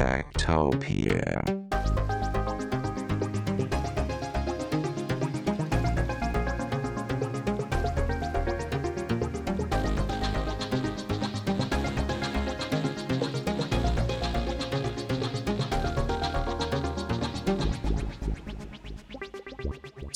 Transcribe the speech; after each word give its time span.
Tactopia. 0.00 1.59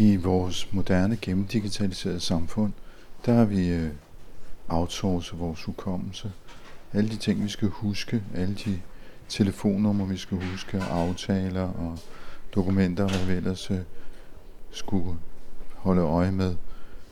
I 0.00 0.16
vores 0.16 0.72
moderne 0.72 1.18
gennemdigitaliserede 1.22 2.20
samfund, 2.20 2.72
der 3.26 3.34
har 3.34 3.44
vi 3.44 3.68
øh, 3.68 3.90
outsourcet 4.68 5.38
vores 5.38 5.62
hukommelse. 5.62 6.32
Alle 6.92 7.10
de 7.10 7.16
ting, 7.16 7.44
vi 7.44 7.48
skal 7.48 7.68
huske, 7.68 8.22
alle 8.34 8.54
de 8.54 8.80
telefonnumre, 9.28 10.08
vi 10.08 10.16
skal 10.16 10.38
huske, 10.50 10.78
og 10.78 10.98
aftaler 10.98 11.62
og 11.62 11.98
dokumenter, 12.54 13.08
hvad 13.08 13.26
vi 13.26 13.32
ellers 13.32 13.70
øh, 13.70 13.78
skulle 14.70 15.16
holde 15.74 16.02
øje 16.02 16.32
med 16.32 16.56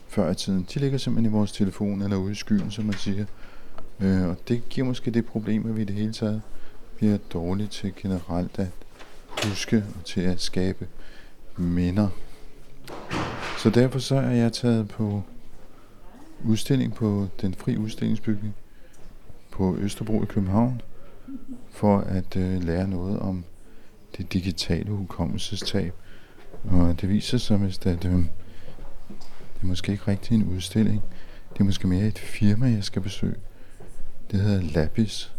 før 0.07 0.31
i 0.31 0.35
tiden, 0.35 0.67
de 0.73 0.79
ligger 0.79 0.97
simpelthen 0.97 1.33
i 1.33 1.37
vores 1.37 1.51
telefon 1.51 2.01
eller 2.01 2.17
ude 2.17 2.31
i 2.31 2.35
skyen, 2.35 2.71
som 2.71 2.85
man 2.85 2.93
siger. 2.93 3.25
Øh, 3.99 4.27
og 4.27 4.37
det 4.47 4.69
giver 4.69 4.87
måske 4.87 5.11
det 5.11 5.25
problem, 5.25 5.69
at 5.69 5.75
vi 5.75 5.81
i 5.81 5.85
det 5.85 5.95
hele 5.95 6.13
taget 6.13 6.41
bliver 6.95 7.17
dårlige 7.33 7.67
til 7.67 7.93
generelt 7.95 8.59
at 8.59 8.67
huske 9.43 9.83
og 9.99 10.05
til 10.05 10.21
at 10.21 10.41
skabe 10.41 10.87
minder. 11.57 12.09
Så 13.59 13.69
derfor 13.69 13.99
så 13.99 14.15
er 14.15 14.31
jeg 14.31 14.53
taget 14.53 14.87
på 14.87 15.23
udstilling 16.43 16.93
på 16.93 17.27
den 17.41 17.53
fri 17.53 17.77
udstillingsbygning 17.77 18.55
på 19.51 19.75
Østerbro 19.75 20.23
i 20.23 20.25
København 20.25 20.81
for 21.69 21.97
at 21.97 22.35
øh, 22.35 22.63
lære 22.63 22.87
noget 22.87 23.19
om 23.19 23.43
det 24.17 24.33
digitale 24.33 24.91
hukommelsestab. 24.91 25.93
Og 26.63 27.01
det 27.01 27.09
viser 27.09 27.37
sig 27.37 27.61
vist, 27.61 27.85
at 27.85 28.05
øh, 28.05 28.11
det 28.11 28.29
er 29.61 29.65
måske 29.65 29.91
ikke 29.91 30.07
rigtig 30.07 30.35
en 30.35 30.43
udstilling. 30.43 31.01
Det 31.53 31.59
er 31.59 31.63
måske 31.63 31.87
mere 31.87 32.07
et 32.07 32.19
firma, 32.19 32.65
jeg 32.65 32.83
skal 32.83 33.01
besøge. 33.01 33.35
Det 34.31 34.39
hedder 34.39 34.61
Lapis. 34.61 35.33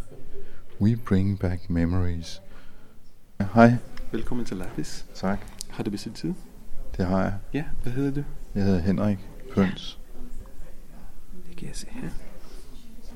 We 0.81 0.95
Bring 0.95 1.39
Back 1.39 1.69
Memories. 1.69 2.41
Hej. 3.53 3.75
Velkommen 4.11 4.45
til 4.45 4.57
Lapis. 4.57 5.05
Tak. 5.15 5.39
Har 5.69 5.83
du 5.83 5.91
bestilt 5.91 6.15
tid? 6.15 6.33
Det 7.01 7.09
har 7.09 7.21
jeg. 7.21 7.33
Ja, 7.53 7.63
hvad 7.83 7.93
hedder 7.93 8.11
du? 8.11 8.23
Jeg 8.55 8.63
hedder 8.63 8.79
Henrik 8.79 9.17
Pøns. 9.53 9.99
Det 11.49 11.57
kan 11.57 11.67
jeg 11.67 11.75
se 11.75 11.87
her. 11.89 12.09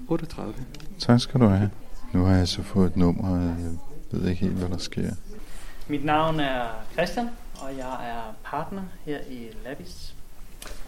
38. 0.07 0.53
Tak 0.99 1.19
skal 1.19 1.39
du 1.39 1.45
have. 1.45 1.71
Nu 2.13 2.23
har 2.23 2.35
jeg 2.35 2.47
så 2.47 2.63
fået 2.63 2.87
et 2.87 2.97
nummer, 2.97 3.29
og 3.29 3.41
jeg 3.41 3.77
ved 4.11 4.29
ikke 4.29 4.41
helt, 4.41 4.53
hvad 4.53 4.69
der 4.69 4.77
sker. 4.77 5.09
Mit 5.87 6.05
navn 6.05 6.39
er 6.39 6.67
Christian, 6.93 7.29
og 7.61 7.77
jeg 7.77 8.09
er 8.09 8.35
partner 8.43 8.81
her 9.05 9.19
i 9.29 9.47
Labis. 9.65 10.15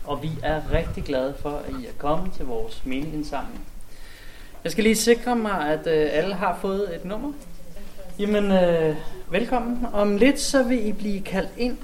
Og 0.05 0.23
vi 0.23 0.31
er 0.43 0.71
rigtig 0.71 1.03
glade 1.03 1.35
for, 1.39 1.49
at 1.49 1.73
I 1.81 1.85
er 1.85 1.93
kommet 1.97 2.33
til 2.33 2.45
vores 2.45 2.85
miniindsamling. 2.85 3.61
Jeg 4.63 4.71
skal 4.71 4.83
lige 4.83 4.95
sikre 4.95 5.35
mig, 5.35 5.69
at 5.69 5.87
øh, 5.87 6.09
alle 6.11 6.35
har 6.35 6.57
fået 6.61 6.95
et 6.95 7.05
nummer. 7.05 7.33
Jamen, 8.19 8.51
øh, 8.51 8.95
velkommen. 9.31 9.85
Om 9.93 10.17
lidt 10.17 10.39
så 10.39 10.63
vil 10.63 10.87
I 10.87 10.91
blive 10.91 11.21
kaldt 11.21 11.51
ind, 11.57 11.77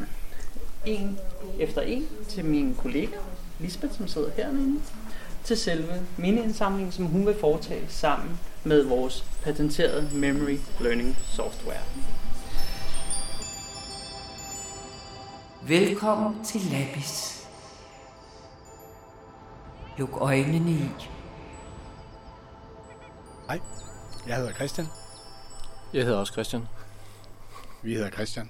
en 0.86 1.20
efter 1.60 1.82
en, 1.82 2.08
til 2.30 2.46
min 2.46 2.76
kollega, 2.76 3.18
Lisbeth, 3.60 3.98
som 3.98 4.08
sidder 4.08 4.32
hernede, 4.32 4.80
til 5.44 5.58
selve 5.58 6.06
miniindsamlingen, 6.18 6.92
som 6.92 7.06
hun 7.06 7.26
vil 7.26 7.36
foretage 7.40 7.86
sammen 7.90 8.40
med 8.64 8.84
vores 8.84 9.26
patenterede 9.44 10.10
Memory 10.14 10.58
Learning 10.80 11.18
Software. 11.24 11.82
Velkommen 15.68 16.46
til 16.46 16.62
Labis. 16.62 17.48
Luk 19.98 20.18
øjnene 20.22 20.72
i. 20.72 20.90
Hej, 23.48 23.60
jeg 24.28 24.36
hedder 24.36 24.54
Christian. 24.54 24.88
Jeg 25.94 26.04
hedder 26.04 26.20
også 26.20 26.34
Christian. 26.34 26.68
Vi 27.82 27.94
hedder 27.94 28.10
Christian. 28.10 28.50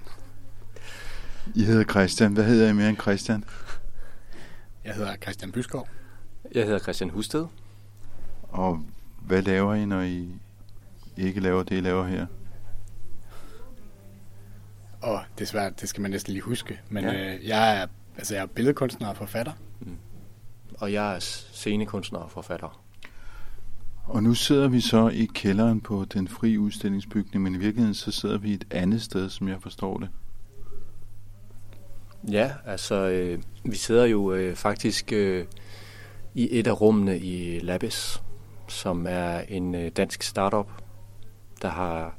I 1.54 1.62
hedder 1.64 1.84
Christian. 1.84 2.32
Hvad 2.32 2.44
hedder 2.44 2.68
I 2.68 2.72
mere 2.72 2.88
end 2.88 2.98
Christian? 3.00 3.44
Jeg 4.84 4.94
hedder 4.94 5.16
Christian 5.16 5.52
Byskov. 5.52 5.88
Jeg 6.54 6.64
hedder 6.64 6.78
Christian 6.78 7.10
Husted. 7.10 7.46
Og 8.42 8.80
hvad 9.22 9.42
laver 9.42 9.74
I, 9.74 9.84
når 9.86 10.00
I 10.02 10.28
ikke 11.16 11.40
laver 11.40 11.62
det, 11.62 11.76
I 11.76 11.80
laver 11.80 12.06
her? 12.06 12.26
Og 15.02 15.20
det 15.38 15.44
er 15.44 15.48
svært, 15.48 15.80
det 15.80 15.88
skal 15.88 16.02
man 16.02 16.10
næsten 16.10 16.32
lige 16.32 16.42
huske. 16.42 16.80
Men 16.90 17.04
Ja. 17.04 17.34
øh, 17.34 17.46
jeg, 17.48 17.80
er, 17.82 17.86
altså, 18.16 18.34
jeg 18.34 18.42
er 18.42 18.46
billedkunstner 18.46 19.08
og 19.08 19.16
forfatter. 19.16 19.52
Og 20.78 20.92
jeg 20.92 21.14
er 21.14 21.18
scenekunstner 21.20 22.18
og 22.18 22.30
forfatter. 22.30 22.80
Og 24.04 24.22
nu 24.22 24.34
sidder 24.34 24.68
vi 24.68 24.80
så 24.80 25.08
i 25.08 25.28
kælderen 25.34 25.80
på 25.80 26.04
den 26.04 26.28
fri 26.28 26.58
udstillingsbygning, 26.58 27.42
men 27.44 27.54
i 27.54 27.58
virkeligheden 27.58 27.94
så 27.94 28.10
sidder 28.10 28.38
vi 28.38 28.52
et 28.54 28.64
andet 28.70 29.02
sted, 29.02 29.28
som 29.30 29.48
jeg 29.48 29.62
forstår 29.62 29.98
det. 29.98 30.08
Ja, 32.30 32.50
altså 32.66 32.94
øh, 32.94 33.42
vi 33.64 33.76
sidder 33.76 34.04
jo 34.04 34.32
øh, 34.32 34.56
faktisk 34.56 35.12
øh, 35.12 35.46
i 36.34 36.58
et 36.58 36.66
af 36.66 36.80
rummene 36.80 37.18
i 37.18 37.58
Labis, 37.58 38.22
som 38.68 39.06
er 39.08 39.38
en 39.38 39.74
øh, 39.74 39.90
dansk 39.96 40.22
startup, 40.22 40.68
der 41.62 41.68
har 41.68 42.16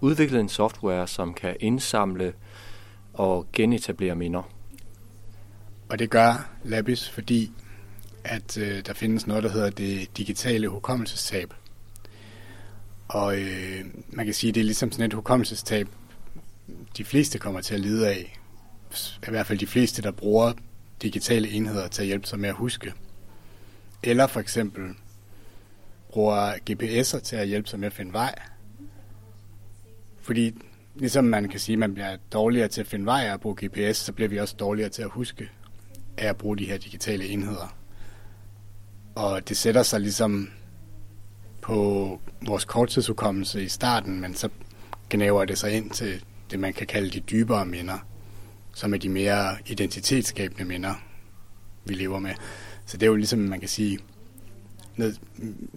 udviklet 0.00 0.40
en 0.40 0.48
software, 0.48 1.06
som 1.08 1.34
kan 1.34 1.56
indsamle 1.60 2.32
og 3.12 3.46
genetablere 3.52 4.14
minder. 4.14 4.42
Og 5.88 5.98
det 5.98 6.10
gør 6.10 6.50
Labis, 6.64 7.08
fordi 7.08 7.52
at 8.24 8.58
øh, 8.58 8.86
der 8.86 8.94
findes 8.94 9.26
noget, 9.26 9.42
der 9.42 9.50
hedder 9.50 9.70
det 9.70 10.16
digitale 10.16 10.68
hukommelsestab. 10.68 11.54
Og 13.08 13.38
øh, 13.38 13.84
man 14.08 14.24
kan 14.24 14.34
sige, 14.34 14.48
at 14.48 14.54
det 14.54 14.60
er 14.60 14.64
ligesom 14.64 14.92
sådan 14.92 15.06
et 15.06 15.14
hukommelsestab, 15.14 15.88
de 16.96 17.04
fleste 17.04 17.38
kommer 17.38 17.60
til 17.60 17.74
at 17.74 17.80
lide 17.80 18.08
af. 18.08 18.38
I 19.26 19.30
hvert 19.30 19.46
fald 19.46 19.58
de 19.58 19.66
fleste, 19.66 20.02
der 20.02 20.10
bruger 20.10 20.52
digitale 21.02 21.48
enheder 21.48 21.88
til 21.88 22.02
at 22.02 22.06
hjælpe 22.06 22.26
sig 22.26 22.40
med 22.40 22.48
at 22.48 22.54
huske. 22.54 22.92
Eller 24.02 24.26
for 24.26 24.40
eksempel 24.40 24.94
bruger 26.10 26.52
GPS'er 26.70 27.20
til 27.20 27.36
at 27.36 27.48
hjælpe 27.48 27.68
sig 27.68 27.78
med 27.78 27.86
at 27.86 27.92
finde 27.92 28.12
vej. 28.12 28.34
Fordi 30.22 30.54
ligesom 30.94 31.24
man 31.24 31.48
kan 31.48 31.60
sige, 31.60 31.74
at 31.74 31.78
man 31.78 31.94
bliver 31.94 32.16
dårligere 32.32 32.68
til 32.68 32.80
at 32.80 32.86
finde 32.86 33.06
vej 33.06 33.24
af 33.24 33.32
at 33.32 33.40
bruge 33.40 33.56
GPS, 33.66 33.96
så 33.96 34.12
bliver 34.12 34.28
vi 34.28 34.38
også 34.38 34.56
dårligere 34.56 34.88
til 34.88 35.02
at 35.02 35.10
huske 35.10 35.50
af 36.16 36.28
at 36.28 36.36
bruge 36.36 36.58
de 36.58 36.64
her 36.64 36.78
digitale 36.78 37.26
enheder. 37.26 37.76
Og 39.14 39.48
det 39.48 39.56
sætter 39.56 39.82
sig 39.82 40.00
ligesom 40.00 40.50
på 41.62 42.20
vores 42.46 42.64
korttidshukommelse 42.64 43.64
i 43.64 43.68
starten, 43.68 44.20
men 44.20 44.34
så 44.34 44.48
gnæver 45.10 45.44
det 45.44 45.58
sig 45.58 45.72
ind 45.72 45.90
til 45.90 46.24
det, 46.50 46.60
man 46.60 46.72
kan 46.72 46.86
kalde 46.86 47.10
de 47.10 47.20
dybere 47.20 47.66
minder, 47.66 47.98
som 48.76 48.94
er 48.94 48.98
de 48.98 49.08
mere 49.08 49.56
identitetsskabende 49.66 50.64
minder, 50.64 50.94
vi 51.84 51.94
lever 51.94 52.18
med. 52.18 52.34
Så 52.86 52.96
det 52.96 53.06
er 53.06 53.10
jo 53.10 53.16
ligesom, 53.16 53.38
man 53.38 53.60
kan 53.60 53.68
sige, 53.68 53.98
noget, 54.96 55.20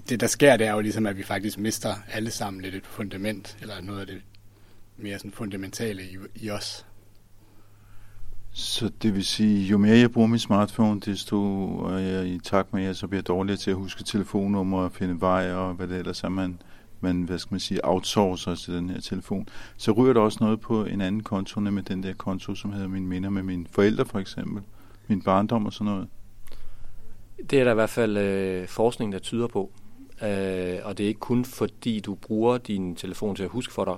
det 0.10 0.20
der 0.20 0.28
sker, 0.28 0.58
det 0.58 0.68
er 0.68 0.72
jo 0.72 0.80
ligesom, 0.80 1.06
at 1.06 1.18
vi 1.18 1.24
faktisk 1.24 1.58
mister 1.58 1.96
alle 2.12 2.32
sammen 2.32 2.62
lidt 2.62 2.76
et 2.76 2.86
fundament, 2.86 3.58
eller 3.62 3.82
noget 3.82 4.00
af 4.00 4.08
det 4.08 4.22
mere 4.98 5.18
sådan 5.18 5.32
fundamentale 5.32 6.04
i, 6.04 6.18
i 6.36 6.50
os. 6.50 6.86
Så 8.52 8.92
det 9.02 9.16
vil 9.16 9.26
sige, 9.26 9.68
jo 9.68 9.78
mere 9.78 9.98
jeg 9.98 10.12
bruger 10.12 10.28
min 10.28 10.40
smartphone, 10.40 11.00
desto 11.00 11.70
er 11.80 11.98
jeg 11.98 12.28
i 12.28 12.40
takt 12.44 12.74
med, 12.74 12.82
at 12.82 12.88
jeg 12.88 12.96
så 12.96 13.08
bliver 13.08 13.22
dårligere 13.22 13.58
til 13.58 13.72
at 13.72 13.78
huske 13.78 14.04
telefonnumre 14.04 14.84
og 14.84 14.92
finde 14.92 15.22
vej 15.22 15.52
og 15.52 15.74
hvad 15.74 15.88
det 15.88 15.98
ellers 15.98 16.24
er, 16.24 16.30
man, 16.30 16.62
man 17.02 17.24
hvad 17.24 17.38
skal 17.38 17.54
man 17.54 17.60
sige, 17.60 17.80
outsourcer 17.84 18.56
til 18.56 18.74
den 18.74 18.90
her 18.90 19.02
telefon. 19.02 19.48
Så 19.78 19.92
ryger 19.92 20.14
der 20.14 20.22
også 20.22 20.38
noget 20.42 20.60
på 20.60 20.86
en 20.86 21.02
anden 21.02 21.24
konto, 21.24 21.60
med 21.60 21.84
den 21.84 22.04
der 22.04 22.14
konto, 22.14 22.56
som 22.56 22.72
hedder 22.74 22.88
mine 22.88 23.06
minder 23.06 23.30
med 23.30 23.44
mine 23.44 23.66
forældre 23.72 24.06
for 24.06 24.20
eksempel. 24.20 24.64
min 25.08 25.22
barndom 25.22 25.66
og 25.66 25.74
sådan 25.74 25.86
noget? 25.86 26.08
Det 27.50 27.60
er 27.60 27.64
der 27.64 27.72
i 27.72 27.76
hvert 27.76 27.90
fald 27.90 28.18
øh, 28.18 28.68
forskning, 28.68 29.14
der 29.14 29.20
tyder 29.20 29.48
på. 29.48 29.72
Øh, 30.24 30.78
og 30.84 30.98
det 30.98 31.04
er 31.04 31.08
ikke 31.08 31.20
kun 31.20 31.46
fordi, 31.46 32.00
du 32.00 32.16
bruger 32.16 32.58
din 32.58 32.96
telefon 32.96 33.36
til 33.36 33.44
at 33.44 33.50
huske 33.50 33.74
for 33.74 33.86
dig. 33.86 33.96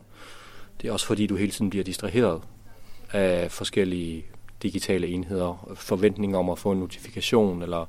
Det 0.81 0.88
er 0.88 0.94
også 0.94 1.06
fordi, 1.06 1.27
du 1.27 1.36
hele 1.36 1.51
tiden 1.51 1.69
bliver 1.69 1.83
distraheret 1.83 2.42
af 3.12 3.51
forskellige 3.51 4.25
digitale 4.63 5.07
enheder. 5.07 5.74
Forventninger 5.75 6.38
om 6.38 6.50
at 6.50 6.59
få 6.59 6.71
en 6.71 6.80
notifikation, 6.80 7.62
eller 7.63 7.86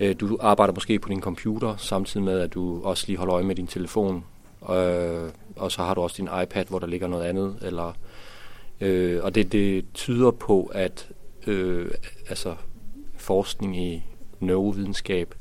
øh, 0.00 0.14
du 0.20 0.38
arbejder 0.40 0.74
måske 0.74 0.98
på 0.98 1.08
din 1.08 1.20
computer, 1.20 1.76
samtidig 1.76 2.24
med, 2.24 2.40
at 2.40 2.54
du 2.54 2.82
også 2.84 3.04
lige 3.06 3.16
holder 3.16 3.34
øje 3.34 3.44
med 3.44 3.54
din 3.54 3.66
telefon. 3.66 4.24
Øh, 4.70 5.30
og 5.56 5.72
så 5.72 5.82
har 5.82 5.94
du 5.94 6.00
også 6.00 6.16
din 6.16 6.28
iPad, 6.42 6.64
hvor 6.64 6.78
der 6.78 6.86
ligger 6.86 7.08
noget 7.08 7.24
andet. 7.24 7.58
Eller, 7.62 7.92
øh, 8.80 9.24
og 9.24 9.34
det, 9.34 9.52
det 9.52 9.84
tyder 9.94 10.30
på, 10.30 10.70
at 10.74 11.08
øh, 11.46 11.90
altså, 12.28 12.54
forskning 13.16 13.76
i 13.76 14.02
neurovidenskab 14.40 15.34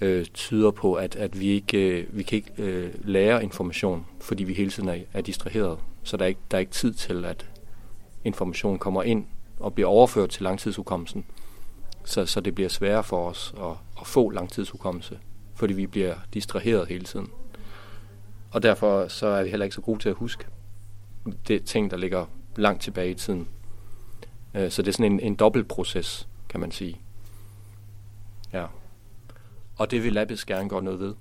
øh, 0.00 0.24
tyder 0.24 0.70
på, 0.70 0.94
at, 0.94 1.16
at 1.16 1.40
vi 1.40 1.46
ikke 1.46 1.78
øh, 1.78 2.06
vi 2.10 2.22
kan 2.22 2.36
ikke 2.36 2.52
øh, 2.58 2.94
lære 3.04 3.42
information, 3.42 4.06
fordi 4.20 4.44
vi 4.44 4.54
hele 4.54 4.70
tiden 4.70 4.88
er, 4.88 4.96
er 5.12 5.20
distraheret. 5.20 5.78
Så 6.02 6.16
der 6.16 6.24
er, 6.24 6.28
ikke, 6.28 6.40
der 6.50 6.56
er 6.56 6.60
ikke 6.60 6.72
tid 6.72 6.92
til, 6.92 7.24
at 7.24 7.46
information 8.24 8.78
kommer 8.78 9.02
ind 9.02 9.26
og 9.60 9.74
bliver 9.74 9.88
overført 9.88 10.30
til 10.30 10.42
langtidshukommelsen. 10.42 11.24
Så, 12.04 12.26
så 12.26 12.40
det 12.40 12.54
bliver 12.54 12.68
sværere 12.68 13.04
for 13.04 13.28
os 13.28 13.54
at, 13.60 13.70
at 14.00 14.06
få 14.06 14.30
langtidshukommelse, 14.30 15.18
fordi 15.54 15.74
vi 15.74 15.86
bliver 15.86 16.14
distraheret 16.34 16.88
hele 16.88 17.04
tiden. 17.04 17.28
Og 18.50 18.62
derfor 18.62 19.08
så 19.08 19.26
er 19.26 19.42
vi 19.42 19.50
heller 19.50 19.64
ikke 19.64 19.74
så 19.74 19.80
gode 19.80 19.98
til 19.98 20.08
at 20.08 20.14
huske 20.14 20.44
det 21.48 21.64
ting, 21.64 21.90
der 21.90 21.96
ligger 21.96 22.26
langt 22.56 22.82
tilbage 22.82 23.10
i 23.10 23.14
tiden. 23.14 23.48
Øh, 24.54 24.70
så 24.70 24.82
det 24.82 24.88
er 24.88 24.92
sådan 24.92 25.12
en, 25.12 25.20
en 25.20 25.34
dobbelt 25.34 25.68
proces, 25.68 26.28
kan 26.48 26.60
man 26.60 26.70
sige. 26.70 27.00
Ja. 28.52 28.66
Og 29.76 29.90
det 29.90 30.04
vil 30.04 30.12
Labis 30.12 30.44
gerne 30.44 30.68
gøre 30.68 30.82
noget 30.82 31.00
ved. 31.00 31.14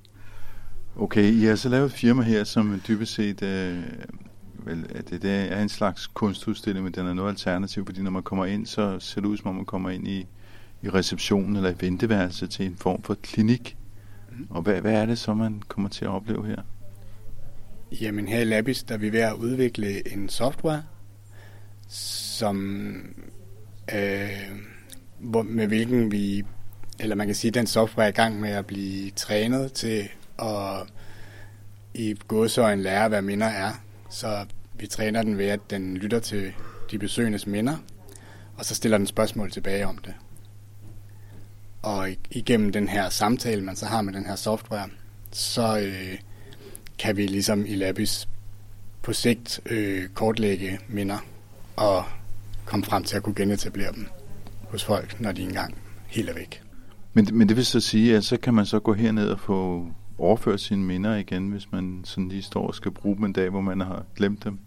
Okay, 0.95 1.23
I 1.23 1.43
har 1.43 1.55
så 1.55 1.69
lavet 1.69 1.85
et 1.85 1.91
firma 1.91 2.21
her, 2.21 2.43
som 2.43 2.81
dybest 2.87 3.13
set 3.13 3.43
øh, 3.43 3.83
vel, 4.53 4.85
at 4.95 5.09
det, 5.09 5.21
det 5.21 5.31
er 5.31 5.61
en 5.61 5.69
slags 5.69 6.07
kunstudstilling, 6.07 6.83
men 6.83 6.93
den 6.93 7.07
er 7.07 7.13
noget 7.13 7.29
alternativ, 7.29 7.85
fordi 7.85 8.01
når 8.01 8.11
man 8.11 8.23
kommer 8.23 8.45
ind, 8.45 8.65
så 8.65 8.99
ser 8.99 9.21
det 9.21 9.27
ud 9.27 9.37
som 9.37 9.47
om 9.47 9.55
man 9.55 9.65
kommer 9.65 9.89
ind 9.89 10.07
i, 10.07 10.27
i 10.81 10.89
receptionen 10.89 11.55
eller 11.55 11.69
i 11.69 11.75
venteværelset 11.79 12.49
til 12.49 12.65
en 12.65 12.75
form 12.75 13.03
for 13.03 13.13
klinik. 13.13 13.77
Og 14.49 14.61
hvad, 14.61 14.81
hvad 14.81 14.93
er 14.93 15.05
det 15.05 15.17
så, 15.17 15.33
man 15.33 15.61
kommer 15.67 15.89
til 15.89 16.05
at 16.05 16.11
opleve 16.11 16.45
her? 16.45 16.61
Jamen 17.91 18.27
her 18.27 18.39
i 18.39 18.43
Labis, 18.43 18.83
der 18.83 18.93
er 18.93 18.99
vi 18.99 19.11
ved 19.11 19.19
at 19.19 19.33
udvikle 19.33 20.13
en 20.13 20.29
software, 20.29 20.83
som 21.87 22.95
øh, 23.93 24.29
hvor, 25.19 25.41
med 25.41 25.67
hvilken 25.67 26.11
vi, 26.11 26.43
eller 26.99 27.15
man 27.15 27.27
kan 27.27 27.35
sige, 27.35 27.51
den 27.51 27.67
software 27.67 28.05
er 28.05 28.09
i 28.09 28.15
gang 28.15 28.39
med 28.39 28.49
at 28.49 28.65
blive 28.65 29.11
trænet 29.11 29.73
til 29.73 30.09
at 30.39 30.87
i 31.93 32.15
godsøjen 32.27 32.81
lære, 32.81 33.09
hvad 33.09 33.21
minder 33.21 33.47
er. 33.47 33.71
Så 34.09 34.45
vi 34.79 34.87
træner 34.87 35.23
den 35.23 35.37
ved, 35.37 35.45
at 35.45 35.59
den 35.69 35.97
lytter 35.97 36.19
til 36.19 36.53
de 36.91 36.99
besøgendes 36.99 37.47
minder, 37.47 37.77
og 38.57 38.65
så 38.65 38.75
stiller 38.75 38.97
den 38.97 39.07
spørgsmål 39.07 39.51
tilbage 39.51 39.87
om 39.87 39.97
det. 39.97 40.13
Og 41.81 42.09
igennem 42.31 42.71
den 42.71 42.87
her 42.87 43.09
samtale, 43.09 43.61
man 43.63 43.75
så 43.75 43.85
har 43.85 44.01
med 44.01 44.13
den 44.13 44.25
her 44.25 44.35
software, 44.35 44.89
så 45.31 45.79
øh, 45.79 46.17
kan 46.99 47.17
vi 47.17 47.27
ligesom 47.27 47.65
i 47.65 47.75
Labis 47.75 48.27
på 49.01 49.13
sigt 49.13 49.59
øh, 49.65 50.07
kortlægge 50.07 50.79
minder 50.87 51.17
og 51.75 52.03
komme 52.65 52.85
frem 52.85 53.03
til 53.03 53.17
at 53.17 53.23
kunne 53.23 53.35
genetablere 53.35 53.91
dem 53.93 54.07
hos 54.69 54.83
folk, 54.83 55.19
når 55.19 55.31
de 55.31 55.41
engang 55.41 55.75
helt 56.07 56.29
er 56.29 56.33
væk. 56.33 56.61
Men, 57.13 57.27
men 57.33 57.49
det 57.49 57.57
vil 57.57 57.65
så 57.65 57.79
sige, 57.79 58.15
at 58.15 58.23
så 58.23 58.37
kan 58.37 58.53
man 58.53 58.65
så 58.65 58.79
gå 58.79 58.93
herned 58.93 59.29
og 59.29 59.39
få 59.39 59.87
overført 60.17 60.59
sine 60.59 60.83
minder 60.83 61.15
igen, 61.15 61.49
hvis 61.49 61.71
man 61.71 62.01
sådan 62.03 62.29
lige 62.29 62.41
står 62.41 62.67
og 62.67 62.75
skal 62.75 62.91
bruge 62.91 63.15
dem 63.15 63.25
en 63.25 63.33
dag, 63.33 63.49
hvor 63.49 63.61
man 63.61 63.81
har 63.81 64.05
glemt 64.15 64.43
dem? 64.43 64.59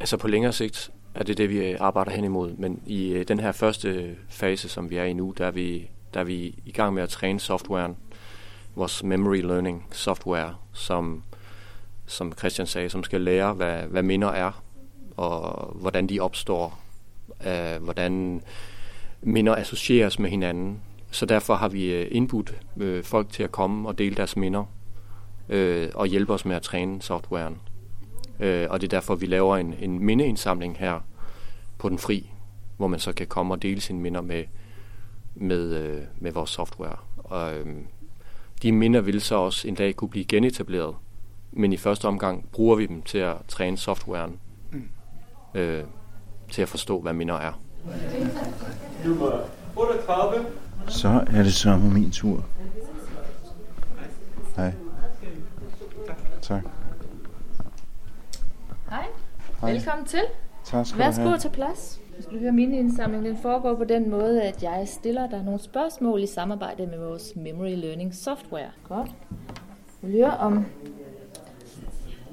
Altså 0.00 0.16
på 0.16 0.28
længere 0.28 0.52
sigt 0.52 0.90
er 1.14 1.24
det 1.24 1.38
det, 1.38 1.50
vi 1.50 1.72
arbejder 1.72 2.10
hen 2.10 2.24
imod. 2.24 2.56
Men 2.56 2.82
i 2.86 3.08
øh, 3.08 3.28
den 3.28 3.40
her 3.40 3.52
første 3.52 4.16
fase, 4.28 4.68
som 4.68 4.90
vi 4.90 4.96
er 4.96 5.04
i 5.04 5.12
nu, 5.12 5.34
der 5.38 5.46
er 5.46 5.50
vi, 5.50 5.90
der 6.14 6.20
er 6.20 6.24
vi 6.24 6.54
i 6.66 6.72
gang 6.72 6.94
med 6.94 7.02
at 7.02 7.08
træne 7.08 7.40
softwaren, 7.40 7.96
vores 8.74 9.02
memory 9.02 9.40
learning 9.40 9.86
software, 9.92 10.54
som, 10.72 11.22
som 12.10 12.32
Christian 12.32 12.66
sagde, 12.66 12.90
som 12.90 13.04
skal 13.04 13.20
lære, 13.20 13.52
hvad, 13.52 13.82
hvad 13.82 14.02
minder 14.02 14.28
er, 14.28 14.62
og 15.16 15.66
hvordan 15.74 16.06
de 16.06 16.20
opstår, 16.20 16.78
øh, 17.46 17.82
hvordan 17.82 18.42
minder 19.22 19.56
associeres 19.56 20.18
med 20.18 20.30
hinanden. 20.30 20.80
Så 21.10 21.26
derfor 21.26 21.54
har 21.54 21.68
vi 21.68 21.92
øh, 21.92 22.08
indbudt 22.10 22.54
øh, 22.76 23.04
folk 23.04 23.28
til 23.32 23.42
at 23.42 23.52
komme 23.52 23.88
og 23.88 23.98
dele 23.98 24.16
deres 24.16 24.36
minder 24.36 24.64
øh, 25.48 25.88
og 25.94 26.06
hjælpe 26.06 26.32
os 26.32 26.44
med 26.44 26.56
at 26.56 26.62
træne 26.62 27.02
softwaren. 27.02 27.58
Øh, 28.40 28.66
og 28.70 28.80
det 28.80 28.86
er 28.86 28.96
derfor, 28.96 29.14
vi 29.14 29.26
laver 29.26 29.56
en, 29.56 29.74
en 29.80 30.04
mindeindsamling 30.04 30.76
her 30.78 31.00
på 31.78 31.88
den 31.88 31.98
fri, 31.98 32.30
hvor 32.76 32.86
man 32.86 33.00
så 33.00 33.12
kan 33.12 33.26
komme 33.26 33.54
og 33.54 33.62
dele 33.62 33.80
sine 33.80 34.00
minder 34.00 34.20
med, 34.20 34.44
med, 35.34 35.74
øh, 35.74 36.02
med 36.18 36.32
vores 36.32 36.50
software. 36.50 36.96
Og, 37.16 37.54
øh, 37.54 37.66
de 38.62 38.72
minder 38.72 39.00
vil 39.00 39.20
så 39.20 39.34
også 39.34 39.68
en 39.68 39.74
dag 39.74 39.96
kunne 39.96 40.08
blive 40.08 40.24
genetableret, 40.24 40.94
men 41.52 41.72
i 41.72 41.76
første 41.76 42.08
omgang 42.08 42.48
bruger 42.52 42.76
vi 42.76 42.86
dem 42.86 43.02
til 43.02 43.18
at 43.18 43.36
træne 43.48 43.76
softwaren 43.78 44.40
øh, 45.54 45.84
til 46.50 46.62
at 46.62 46.68
forstå, 46.68 47.00
hvad 47.00 47.12
minder 47.12 47.34
er. 47.34 47.60
Nummer 49.04 49.30
38. 49.76 50.46
Så 50.88 51.08
er 51.08 51.42
det 51.42 51.54
så 51.54 51.76
min 51.76 52.10
tur. 52.10 52.44
Hej. 54.56 54.72
Tak. 56.42 56.62
Hej. 58.90 59.04
Hej. 59.60 59.72
Velkommen 59.72 60.06
til. 60.06 60.22
Tak 60.64 60.86
skal 60.86 60.98
du 60.98 61.04
Værsgo 61.04 61.22
have. 61.22 61.34
at 61.34 61.40
tage 61.40 61.52
plads. 61.54 62.00
Hvis 62.14 62.26
du 62.26 62.38
hører 62.38 62.52
min 62.52 62.74
indsamling, 62.74 63.24
den 63.24 63.38
foregår 63.42 63.74
på 63.74 63.84
den 63.84 64.10
måde, 64.10 64.42
at 64.42 64.62
jeg 64.62 64.88
stiller 64.88 65.28
dig 65.30 65.42
nogle 65.44 65.60
spørgsmål 65.60 66.22
i 66.22 66.26
samarbejde 66.26 66.86
med 66.86 66.98
vores 66.98 67.32
Memory 67.36 67.74
Learning 67.76 68.14
Software. 68.14 68.70
Godt. 68.88 69.10
Jeg 70.02 70.10
vil 70.10 70.12
høre 70.12 70.36
om 70.36 70.66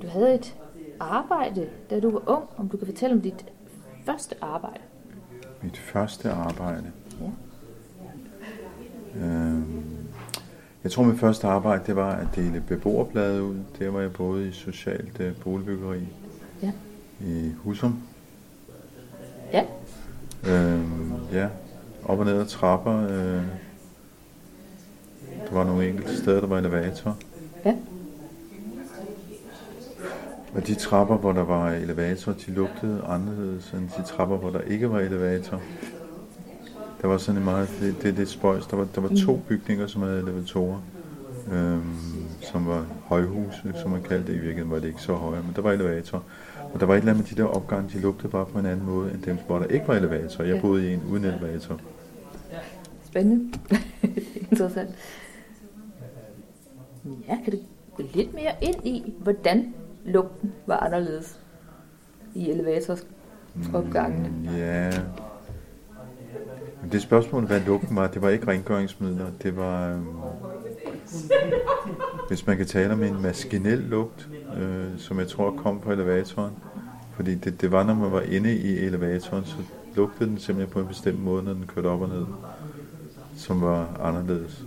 du 0.02 0.08
havde 0.08 0.36
et 0.36 0.56
arbejde, 1.00 1.70
da 1.90 2.00
du 2.00 2.12
var 2.12 2.22
ung, 2.30 2.44
om 2.58 2.70
du 2.70 2.78
kan 2.78 2.88
fortælle 2.88 3.16
om 3.16 3.22
dit 3.22 3.46
første 4.06 4.36
arbejde. 4.42 4.80
Mit 5.62 5.78
første 5.78 6.30
arbejde. 6.32 6.92
Ja. 7.22 7.30
Øhm, 9.26 9.84
jeg 10.84 10.92
tror, 10.92 11.04
mit 11.04 11.20
første 11.20 11.48
arbejde, 11.48 11.84
det 11.88 11.96
var 11.96 12.12
at 12.16 12.28
dele 12.36 12.64
beboerblade 12.68 13.44
ud. 13.44 13.56
Der 13.80 13.90
var 13.90 14.02
jeg 14.02 14.14
både 14.14 14.48
i 14.48 14.52
socialt 14.52 15.20
øh, 15.20 15.36
boligbyggeri 15.44 16.08
Ja. 16.64 16.72
i 17.22 17.52
Husum. 17.64 18.02
Ja. 19.54 19.66
Øhm, 20.48 21.14
ja, 21.34 21.48
op 22.06 22.20
og 22.20 22.26
ned 22.26 22.40
ad 22.40 22.46
trapper. 22.46 23.04
Øh, 23.04 23.44
der 25.48 25.52
var 25.54 25.64
nogle 25.64 25.90
enkelte 25.90 26.18
steder, 26.18 26.40
der 26.40 26.48
var 26.48 26.58
elevator. 26.58 27.18
Ja. 27.66 27.76
Og 30.58 30.68
de 30.68 30.76
trapper, 30.76 31.18
hvor 31.18 31.32
der 31.32 31.44
var 31.44 31.72
elevator, 31.72 32.32
de 32.32 32.52
lugtede 32.52 33.02
anderledes 33.08 33.72
end 33.72 33.90
de 33.98 34.04
trapper, 34.04 34.38
hvor 34.38 34.50
der 34.50 34.62
ikke 34.62 34.92
var 34.92 35.00
elevator. 35.00 35.62
Der 37.02 37.08
var 37.08 37.18
sådan 37.18 37.40
en 37.42 37.46
meget, 37.46 37.70
det, 37.82 37.96
det 38.02 38.10
er 38.10 38.14
lidt 38.14 38.30
spøjs. 38.30 38.68
Der 38.68 38.78
var, 38.78 38.88
der 38.96 39.02
var 39.02 39.12
to 39.26 39.42
bygninger, 39.48 39.88
som 39.88 40.02
havde 40.02 40.20
elevatorer, 40.20 40.80
øhm, 41.52 41.96
som 42.42 42.68
var 42.68 42.86
højhuse, 43.06 43.74
som 43.82 43.92
man 43.92 44.02
kaldte 44.04 44.28
det. 44.28 44.34
I 44.34 44.40
virkeligheden 44.40 44.72
var 44.72 44.80
det 44.80 44.88
ikke 44.88 45.02
så 45.02 45.14
høje, 45.14 45.42
men 45.42 45.52
der 45.56 45.62
var 45.62 45.72
elevator. 45.72 46.24
Og 46.74 46.80
der 46.80 46.86
var 46.86 46.94
et 46.94 47.00
eller 47.00 47.12
andet 47.12 47.30
med 47.30 47.38
de 47.38 47.42
der 47.42 47.48
opgange, 47.48 47.90
de 47.94 48.02
lugtede 48.02 48.30
bare 48.30 48.46
på 48.46 48.60
en 48.60 48.66
anden 48.66 48.86
måde, 48.86 49.12
end 49.12 49.22
dem, 49.22 49.38
hvor 49.48 49.60
der 49.60 49.66
ikke 49.66 49.88
var 49.88 49.96
elevator. 49.96 50.44
Jeg 50.44 50.62
boede 50.62 50.90
i 50.90 50.94
en 50.94 51.02
uden 51.10 51.26
elevator. 51.26 51.80
Spændende. 53.06 53.60
Interessant. 54.52 54.90
Ja, 57.28 57.38
kan 57.44 57.54
du 57.54 57.58
gå 57.96 58.04
lidt 58.14 58.34
mere 58.34 58.52
ind 58.62 58.88
i, 58.88 59.14
hvordan 59.20 59.74
lugten 60.08 60.54
var 60.66 60.78
anderledes 60.78 61.40
i 62.34 62.50
elevatorsopgangene? 62.50 64.58
Ja. 64.58 64.92
Men 66.82 66.92
det 66.92 67.02
spørgsmål, 67.02 67.46
hvad 67.46 67.62
lugten 67.62 67.96
var, 67.96 68.08
det 68.08 68.22
var 68.22 68.30
ikke 68.30 68.48
rengøringsmidler. 68.48 69.26
Det 69.44 69.58
var, 69.58 69.90
øhm, 69.90 70.06
hvis 72.28 72.48
man 72.48 72.58
kan 72.58 72.66
tale 72.66 72.94
om 72.94 73.04
en 73.04 73.22
maskinel 73.22 73.78
lugt, 73.78 74.28
øh, 74.58 74.86
som 74.98 75.20
jeg 75.20 75.28
tror 75.28 75.52
kom 75.52 75.80
på 75.80 75.92
elevatoren. 75.92 76.54
Fordi 77.16 77.36
det, 77.36 77.62
det 77.62 77.72
var, 77.72 77.84
når 77.84 77.94
man 77.94 78.12
var 78.12 78.22
inde 78.22 78.56
i 78.56 78.78
elevatoren, 78.78 79.46
så 79.46 79.56
lugtede 79.96 80.30
den 80.30 80.38
simpelthen 80.38 80.74
på 80.74 80.80
en 80.80 80.88
bestemt 80.88 81.24
måde, 81.24 81.44
når 81.44 81.54
den 81.54 81.66
kørte 81.68 81.88
op 81.88 82.02
og 82.02 82.10
ned, 82.10 82.26
som 83.36 83.62
var 83.62 84.00
anderledes. 84.04 84.64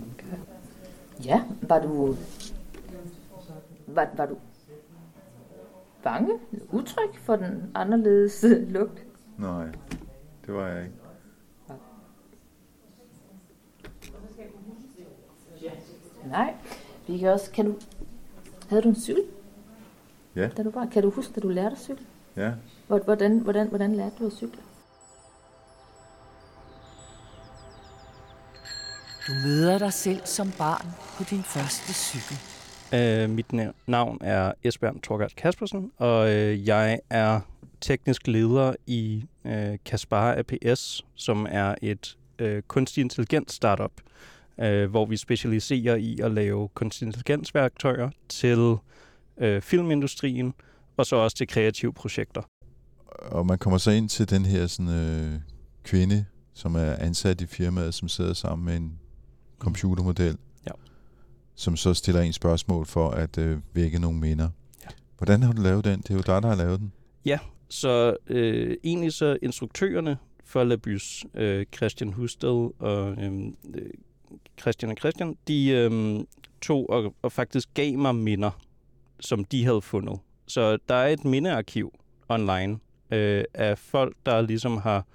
Ja, 1.25 1.41
var 1.61 1.79
du... 1.79 2.15
Var, 3.87 4.07
var 4.17 4.25
du 4.25 4.35
bange, 6.03 6.39
udtryk 6.71 7.19
for 7.19 7.35
den 7.35 7.71
anderledes 7.75 8.45
lugt? 8.75 9.05
Nej, 9.37 9.65
det 10.45 10.53
var 10.53 10.67
jeg 10.67 10.83
ikke. 10.83 10.95
Nej. 16.25 16.55
Vi 17.07 17.17
kan 17.17 17.29
også, 17.29 17.51
kan 17.51 17.65
du, 17.65 17.75
havde 18.69 18.81
du 18.81 18.89
en 18.89 18.95
cykel? 19.01 19.23
Ja. 20.35 20.49
Da 20.57 20.63
du 20.63 20.71
bare, 20.71 20.89
kan 20.91 21.03
du 21.03 21.09
huske, 21.09 21.33
at 21.35 21.43
du 21.43 21.47
lærte 21.49 21.71
at 21.75 21.81
cykle? 21.81 22.05
Ja. 22.35 22.51
Hvordan, 22.87 23.39
hvordan, 23.39 23.67
hvordan 23.67 23.95
lærte 23.95 24.15
du 24.19 24.25
at 24.25 24.33
cykle? 24.33 24.61
Du 29.27 29.33
møder 29.47 29.77
dig 29.77 29.93
selv 29.93 30.25
som 30.25 30.51
barn 30.57 30.87
på 31.17 31.23
din 31.23 31.43
første 31.43 31.93
cykel. 31.93 32.50
Øh, 32.93 33.29
mit 33.29 33.45
navn 33.87 34.17
er 34.21 34.53
Esbjørn 34.63 34.99
Torgart 34.99 35.35
Kaspersen, 35.35 35.91
og 35.97 36.31
øh, 36.31 36.67
jeg 36.67 36.99
er 37.09 37.39
teknisk 37.81 38.27
leder 38.27 38.73
i 38.87 39.23
øh, 39.45 39.77
Kaspar 39.85 40.35
APS, 40.37 41.05
som 41.15 41.47
er 41.49 41.75
et 41.81 42.17
øh, 42.39 42.61
kunstig 42.61 43.01
intelligens 43.01 43.53
startup, 43.53 43.91
øh, 44.59 44.89
hvor 44.89 45.05
vi 45.05 45.17
specialiserer 45.17 45.95
i 45.95 46.19
at 46.23 46.31
lave 46.31 46.69
kunstig 46.73 47.05
intelligens 47.05 47.55
værktøjer 47.55 48.09
til 48.29 48.75
øh, 49.37 49.61
filmindustrien, 49.61 50.53
og 50.97 51.05
så 51.05 51.15
også 51.15 51.37
til 51.37 51.47
kreative 51.47 51.93
projekter. 51.93 52.41
Og 53.07 53.45
man 53.45 53.57
kommer 53.57 53.77
så 53.77 53.91
ind 53.91 54.09
til 54.09 54.29
den 54.29 54.45
her 54.45 54.67
sådan, 54.67 54.91
øh, 54.91 55.39
kvinde, 55.83 56.25
som 56.53 56.75
er 56.75 56.95
ansat 56.95 57.41
i 57.41 57.45
firmaet, 57.45 57.93
som 57.93 58.07
sidder 58.07 58.33
sammen 58.33 58.65
med 58.65 58.75
en 58.75 58.99
computermodel, 59.59 60.37
som 61.55 61.77
så 61.77 61.93
stiller 61.93 62.21
en 62.21 62.33
spørgsmål 62.33 62.85
for 62.85 63.09
at 63.09 63.37
øh, 63.37 63.57
vække 63.73 63.99
nogle 63.99 64.19
minder. 64.19 64.49
Ja. 64.83 64.87
Hvordan 65.17 65.43
har 65.43 65.53
du 65.53 65.61
lavet 65.61 65.85
den? 65.85 66.01
Det 66.01 66.09
er 66.09 66.15
jo 66.15 66.21
dig, 66.21 66.41
der 66.41 66.47
har 66.47 66.55
lavet 66.55 66.79
den. 66.79 66.91
Så 67.71 68.17
øh, 68.27 68.77
egentlig 68.83 69.13
så 69.13 69.37
instruktørerne 69.41 70.17
for 70.45 70.63
Labys, 70.63 71.25
øh, 71.33 71.65
Christian 71.75 72.13
Husted 72.13 72.69
og 72.79 73.23
øh, 73.23 73.33
øh, 73.73 73.89
Christian 74.59 74.91
og 74.91 74.97
Christian, 74.97 75.37
de 75.47 75.69
øh, 75.69 76.19
tog 76.61 76.89
og, 76.89 77.15
og 77.21 77.31
faktisk 77.31 77.69
gav 77.73 77.97
mig 77.97 78.15
minder, 78.15 78.51
som 79.19 79.45
de 79.45 79.65
havde 79.65 79.81
fundet. 79.81 80.19
Så 80.45 80.77
der 80.89 80.95
er 80.95 81.07
et 81.07 81.25
mindearkiv 81.25 81.99
online 82.29 82.79
øh, 83.11 83.43
af 83.53 83.77
folk, 83.77 84.15
der 84.25 84.41
ligesom 84.41 84.77
har, 84.77 85.05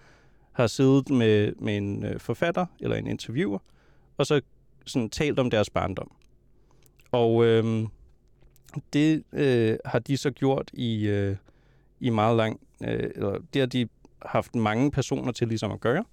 har 0.53 0.67
siddet 0.67 1.11
med, 1.11 1.53
med 1.59 1.77
en 1.77 2.05
øh, 2.05 2.21
forfatter 2.21 2.67
eller 2.81 2.97
en 2.97 3.07
interviewer, 3.07 3.59
og 4.17 4.27
så 4.27 4.41
sådan 4.87 5.11
talt 5.11 5.39
om 5.39 5.51
deres 5.51 5.71
barndom. 5.71 6.11
Og 7.17 7.45
øh, 7.45 7.89
det 8.93 9.23
øh, 9.33 9.77
har 9.85 9.99
de 9.99 10.17
så 10.17 10.31
gjort 10.31 10.71
i... 10.73 11.07
Øh, 11.07 11.37
i 12.01 12.11
meget 12.11 12.37
lang... 12.37 12.61
Øh, 12.85 13.11
eller 13.15 13.39
det 13.55 13.61
har 13.61 13.67
de 13.67 13.89
haft 14.23 14.55
mange 14.55 14.91
personer 14.91 15.33
til 15.33 15.49
ligesom 15.49 15.73
at 15.73 15.81
gøre. 15.81 16.05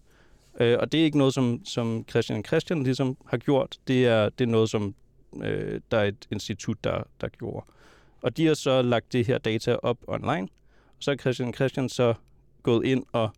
Øh, 0.60 0.78
og 0.80 0.92
det 0.92 1.00
er 1.00 1.04
ikke 1.04 1.18
noget, 1.18 1.34
som, 1.34 1.66
som 1.66 2.06
Christian 2.10 2.46
Christian 2.46 2.84
ligesom 2.84 3.18
har 3.26 3.38
gjort. 3.38 3.78
Det 3.88 4.08
er, 4.08 4.30
det 4.30 4.44
er 4.48 4.52
noget, 4.52 4.70
som 4.70 4.96
øh, 5.44 5.82
der 5.92 5.98
er 5.98 6.04
et 6.04 6.28
institut, 6.32 6.84
der, 6.84 7.04
der 7.22 7.28
gjorde. 7.28 7.66
Og 8.22 8.38
de 8.38 8.46
har 8.46 8.54
så 8.54 8.82
lagt 8.82 9.14
det 9.14 9.28
her 9.28 9.38
data 9.38 9.76
op 9.76 9.98
online. 10.08 10.48
Og 10.88 11.00
så 11.00 11.12
er 11.12 11.16
Christian 11.16 11.54
Christian 11.54 11.90
så 11.90 12.14
gået 12.64 12.86
ind 12.86 13.06
og 13.12 13.30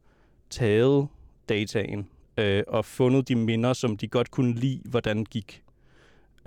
taget 0.50 1.08
dataen 1.50 2.10
øh, 2.38 2.64
og 2.68 2.86
fundet 2.86 3.28
de 3.28 3.36
minder, 3.36 3.74
som 3.74 3.98
de 3.98 4.08
godt 4.08 4.32
kunne 4.32 4.54
lide, 4.54 4.82
hvordan 4.86 5.26
gik. 5.26 5.64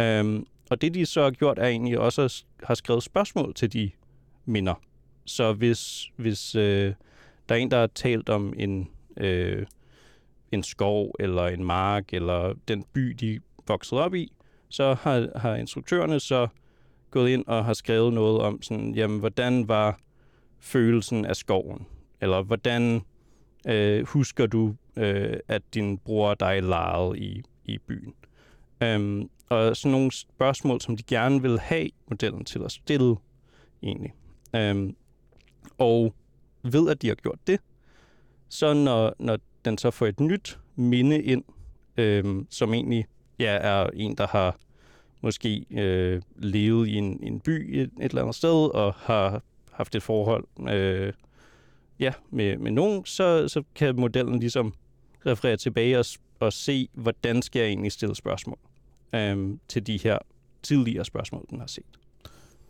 Øhm, 0.01 0.47
og 0.71 0.81
det 0.81 0.95
de 0.95 1.07
så 1.07 1.23
har 1.23 1.31
gjort, 1.31 1.59
er 1.59 1.67
egentlig 1.67 1.99
også 1.99 2.23
at 2.23 2.45
har 2.63 2.75
skrevet 2.75 3.03
spørgsmål 3.03 3.55
til 3.55 3.73
de 3.73 3.91
minder. 4.45 4.75
Så 5.25 5.53
hvis, 5.53 6.11
hvis 6.17 6.55
øh, 6.55 6.95
der 7.49 7.55
er 7.55 7.59
en, 7.59 7.71
der 7.71 7.79
har 7.79 7.87
talt 7.87 8.29
om 8.29 8.55
en, 8.57 8.89
øh, 9.17 9.67
en 10.53 10.63
skov, 10.63 11.15
eller 11.21 11.47
en 11.47 11.65
mark, 11.65 12.13
eller 12.13 12.55
den 12.69 12.85
by, 12.93 13.01
de 13.01 13.41
voksede 13.67 14.01
op 14.01 14.15
i, 14.15 14.33
så 14.69 14.95
har, 14.95 15.39
har 15.39 15.55
instruktørerne 15.55 16.21
så 16.21 16.49
gået 17.11 17.31
ind 17.31 17.45
og 17.47 17.65
har 17.65 17.73
skrevet 17.73 18.13
noget 18.13 18.41
om, 18.41 18.63
sådan, 18.63 18.95
jamen, 18.95 19.19
hvordan 19.19 19.69
var 19.69 20.01
følelsen 20.59 21.25
af 21.25 21.37
skoven? 21.37 21.87
Eller 22.21 22.43
hvordan 22.43 23.03
øh, 23.67 24.07
husker 24.07 24.47
du, 24.47 24.75
øh, 24.97 25.37
at 25.49 25.63
din 25.75 25.99
bror 25.99 26.31
og 26.31 26.41
dig 26.41 26.63
legede 26.63 27.19
i, 27.19 27.43
i 27.65 27.79
byen? 27.79 28.15
Øhm, 28.83 29.31
og 29.49 29.77
sådan 29.77 29.93
nogle 29.93 30.13
spørgsmål, 30.13 30.81
som 30.81 30.97
de 30.97 31.03
gerne 31.03 31.43
vil 31.43 31.59
have 31.59 31.91
modellen 32.09 32.45
til 32.45 32.63
at 32.65 32.73
stille, 32.73 33.17
egentlig. 33.83 34.15
Øhm, 34.57 34.97
og 35.79 36.15
ved, 36.63 36.91
at 36.91 37.03
de 37.03 37.09
har 37.09 37.15
gjort 37.15 37.39
det, 37.47 37.61
så 38.49 38.73
når, 38.73 39.15
når 39.19 39.39
den 39.65 39.79
så 39.79 39.91
får 39.91 40.07
et 40.07 40.21
nyt 40.21 40.59
minde 40.77 41.23
ind, 41.23 41.45
øhm, 41.97 42.47
som 42.51 42.75
egentlig 42.75 43.07
ja, 43.39 43.59
er 43.61 43.91
en, 43.95 44.15
der 44.15 44.27
har 44.27 44.57
måske 45.21 45.65
øh, 45.71 46.23
levet 46.37 46.89
i 46.89 46.95
en, 46.95 47.19
en 47.23 47.41
by 47.41 47.79
et, 47.79 47.81
et 47.81 47.93
eller 48.01 48.23
andet 48.23 48.35
sted, 48.35 48.75
og 48.75 48.95
har 48.95 49.43
haft 49.73 49.95
et 49.95 50.03
forhold 50.03 50.45
øh, 50.69 51.13
ja, 51.99 52.13
med, 52.31 52.57
med 52.57 52.71
nogen, 52.71 53.05
så, 53.05 53.49
så 53.49 53.63
kan 53.75 53.97
modellen 53.97 54.41
ligesom 54.41 54.75
referere 55.27 55.57
tilbage 55.57 55.99
og, 55.99 56.05
og 56.41 56.53
se, 56.53 56.89
hvordan 56.93 57.43
skal 57.43 57.61
jeg 57.61 57.69
egentlig 57.69 57.93
stille 57.93 58.15
spørgsmål 58.15 58.59
øhm, 59.13 59.61
til 59.69 59.87
de 59.87 59.99
her 60.03 60.19
tidligere 60.63 61.05
spørgsmål, 61.05 61.47
den 61.51 61.61
har 61.61 61.67
set. 61.67 61.85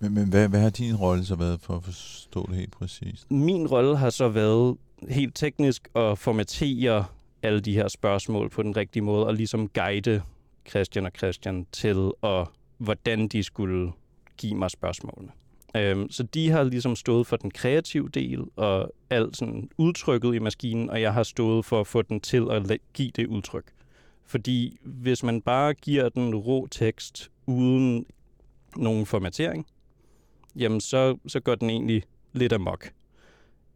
Men, 0.00 0.14
men 0.14 0.28
hvad, 0.28 0.49
hvad 0.49 0.61
har 0.61 0.71
din 0.71 0.97
rolle 0.97 1.25
så 1.25 1.35
været 1.35 1.61
for 1.61 1.76
at 1.76 1.85
forstå 1.85 2.47
det 2.47 2.57
helt 2.57 2.71
præcist? 2.71 3.30
Min 3.30 3.66
rolle 3.66 3.97
har 3.97 4.11
så 4.11 4.28
været 4.28 4.76
helt 5.09 5.35
teknisk 5.35 5.88
at 5.97 6.18
formatere 6.18 7.04
alle 7.42 7.61
de 7.61 7.73
her 7.73 7.88
spørgsmål 7.88 8.50
på 8.50 8.62
den 8.62 8.76
rigtige 8.76 9.02
måde, 9.02 9.26
og 9.26 9.35
ligesom 9.35 9.68
guide 9.68 10.23
Christian 10.68 11.07
og 11.07 11.12
Christian 11.18 11.66
til, 11.73 12.11
at, 12.23 12.47
hvordan 12.78 13.28
de 13.28 13.42
skulle 13.42 13.92
give 14.37 14.54
mig 14.54 14.71
spørgsmålene. 14.71 15.33
Øhm, 15.76 16.11
så 16.11 16.23
de 16.23 16.50
har 16.50 16.62
ligesom 16.62 16.97
stået 16.97 17.26
for 17.26 17.37
den 17.37 17.50
kreative 17.50 18.09
del, 18.09 18.45
og 18.57 18.90
alt 19.11 19.37
sådan 19.37 19.68
udtrykket 19.78 20.35
i 20.35 20.38
maskinen, 20.38 20.90
og 20.90 21.00
jeg 21.00 21.14
har 21.14 21.23
stået 21.23 21.64
for 21.64 21.80
at 21.80 21.87
få 21.87 22.02
den 22.02 22.21
til 22.21 22.47
at 22.50 22.78
give 22.95 23.11
det 23.16 23.26
udtryk. 23.26 23.64
Fordi 24.28 24.78
hvis 24.82 25.23
man 25.23 25.42
bare 25.42 25.75
giver 25.75 26.08
den 26.08 26.35
rå 26.35 26.66
tekst 26.66 27.30
uden 27.47 28.06
nogen 28.76 29.06
formatering, 29.06 29.66
jamen 30.56 30.80
så, 30.80 31.18
så 31.26 31.40
går 31.40 31.54
den 31.54 31.70
egentlig 31.70 32.02
lidt 32.32 32.52
amok. 32.52 32.92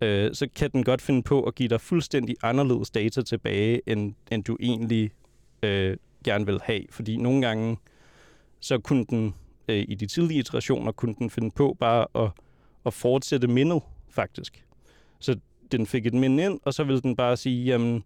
Øh, 0.00 0.34
så 0.34 0.48
kan 0.54 0.70
den 0.70 0.84
godt 0.84 1.02
finde 1.02 1.22
på 1.22 1.42
at 1.42 1.54
give 1.54 1.68
dig 1.68 1.80
fuldstændig 1.80 2.36
anderledes 2.42 2.90
data 2.90 3.22
tilbage, 3.22 3.80
end, 3.86 4.14
end 4.30 4.44
du 4.44 4.56
egentlig 4.60 5.10
øh, 5.62 5.96
gerne 6.24 6.46
vil 6.46 6.60
have. 6.64 6.82
Fordi 6.90 7.16
nogle 7.16 7.46
gange, 7.46 7.76
så 8.60 8.78
kunne 8.78 9.04
den 9.04 9.34
øh, 9.68 9.84
i 9.88 9.94
de 9.94 10.06
tidlige 10.06 10.38
iterationer, 10.40 10.92
kunne 10.92 11.14
den 11.18 11.30
finde 11.30 11.50
på 11.50 11.76
bare 11.80 12.06
at, 12.14 12.30
at 12.86 12.94
fortsætte 12.94 13.48
mindet, 13.48 13.82
faktisk. 14.08 14.66
Så 15.18 15.36
den 15.72 15.86
fik 15.86 16.06
et 16.06 16.14
minde 16.14 16.44
ind, 16.44 16.60
og 16.64 16.74
så 16.74 16.84
ville 16.84 17.00
den 17.00 17.16
bare 17.16 17.36
sige, 17.36 17.64
jamen, 17.64 18.04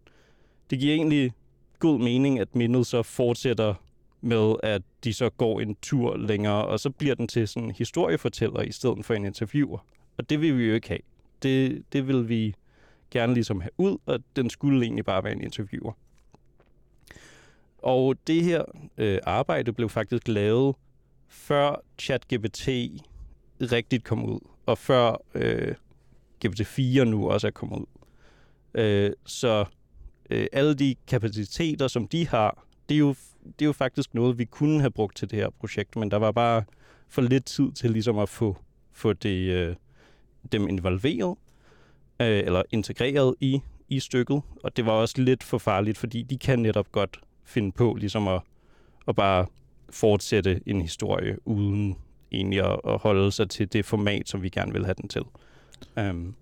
det 0.71 0.79
giver 0.79 0.95
egentlig 0.95 1.33
god 1.79 2.01
mening, 2.01 2.41
at 2.41 2.55
mindet 2.55 2.87
så 2.87 3.03
fortsætter 3.03 3.75
med, 4.21 4.55
at 4.63 4.83
de 5.05 5.13
så 5.13 5.31
går 5.31 5.61
en 5.61 5.77
tur 5.83 6.17
længere, 6.17 6.67
og 6.67 6.81
så 6.81 6.91
bliver 6.91 7.15
den 7.15 7.29
til 7.29 7.49
sådan 7.49 7.65
en 7.69 7.71
historiefortæller 7.71 8.61
i 8.63 8.73
stedet 8.73 9.05
for 9.05 9.15
en 9.15 9.25
interviewer. 9.25 9.79
Og 10.17 10.31
det 10.31 10.41
vil 10.41 10.59
vi 10.59 10.65
jo 10.65 10.75
ikke 10.75 10.89
have. 10.89 11.01
Det, 11.43 11.83
det 11.93 12.09
vil 12.09 12.29
vi 12.29 12.55
gerne 13.11 13.35
ligesom 13.35 13.61
have 13.61 13.71
ud, 13.79 13.99
og 14.07 14.21
den 14.37 14.51
skulle 14.51 14.83
egentlig 14.83 15.05
bare 15.05 15.25
være 15.25 15.33
en 15.33 15.41
interviewer. 15.41 15.93
Og 17.79 18.17
det 18.27 18.45
her 18.45 18.65
øh, 18.99 19.19
arbejde 19.25 19.73
blev 19.73 19.89
faktisk 19.89 20.29
lavet 20.29 20.77
før 21.29 21.83
ChatGPT 21.99 22.69
rigtigt 23.61 24.05
kom 24.05 24.25
ud, 24.25 24.41
og 24.67 24.79
før 24.79 25.23
øh, 25.35 25.75
GPT-4 26.45 27.05
nu 27.05 27.31
også 27.31 27.47
er 27.47 27.51
kommet 27.51 27.79
ud. 27.79 27.87
Øh, 28.75 29.13
så 29.27 29.65
øh, 30.31 30.47
alle 30.53 30.75
de 30.75 30.95
kapaciteter, 31.07 31.89
som 31.89 32.09
de 32.09 32.29
har, 32.29 32.67
det 32.89 32.95
er, 32.95 32.99
jo, 32.99 33.15
det 33.45 33.63
er 33.63 33.67
jo 33.67 33.73
faktisk 33.73 34.15
noget, 34.15 34.39
vi 34.39 34.45
kunne 34.45 34.81
have 34.81 34.91
brugt 34.91 35.17
til 35.17 35.31
det 35.31 35.39
her 35.39 35.51
projekt, 35.61 35.97
men 35.97 36.11
der 36.11 36.17
var 36.17 36.33
bare 36.33 36.65
for 37.09 37.23
lidt 37.23 37.45
tid 37.45 37.73
til 37.73 37.91
ligesom 37.91 38.19
at 38.19 38.29
få, 38.29 38.57
få 38.93 39.13
det, 39.13 39.51
øh, 39.51 39.77
dem 40.53 40.69
involveret, 40.69 41.37
øh, 42.21 42.39
eller 42.39 42.63
integreret 42.71 43.35
i, 43.41 43.61
i 43.89 44.01
stykket, 44.01 44.43
og 44.63 44.77
det 44.77 44.87
var 44.87 44.93
også 44.93 45.23
lidt 45.23 45.43
for 45.43 45.59
farligt, 45.59 45.99
fordi 45.99 46.23
de 46.23 46.39
kan 46.39 46.59
netop 46.59 46.93
godt 46.93 47.21
finde 47.45 47.73
på 47.73 47.95
ligesom 47.95 48.29
at, 48.29 48.41
at 49.09 49.17
bare 49.17 49.47
fortsætte 49.91 50.61
en 50.67 50.81
historie, 50.83 51.39
uden 51.45 51.97
egentlig 52.33 52.61
at, 52.61 52.81
at 52.85 52.99
holde 52.99 53.33
sig 53.33 53.51
til 53.51 53.73
det 53.73 53.85
format, 53.85 54.29
som 54.29 54.43
vi 54.43 54.49
gerne 54.49 54.73
vil 54.73 54.85
have 54.85 54.95
den 54.95 55.09
til. 55.09 55.23
Um, 55.97 56.35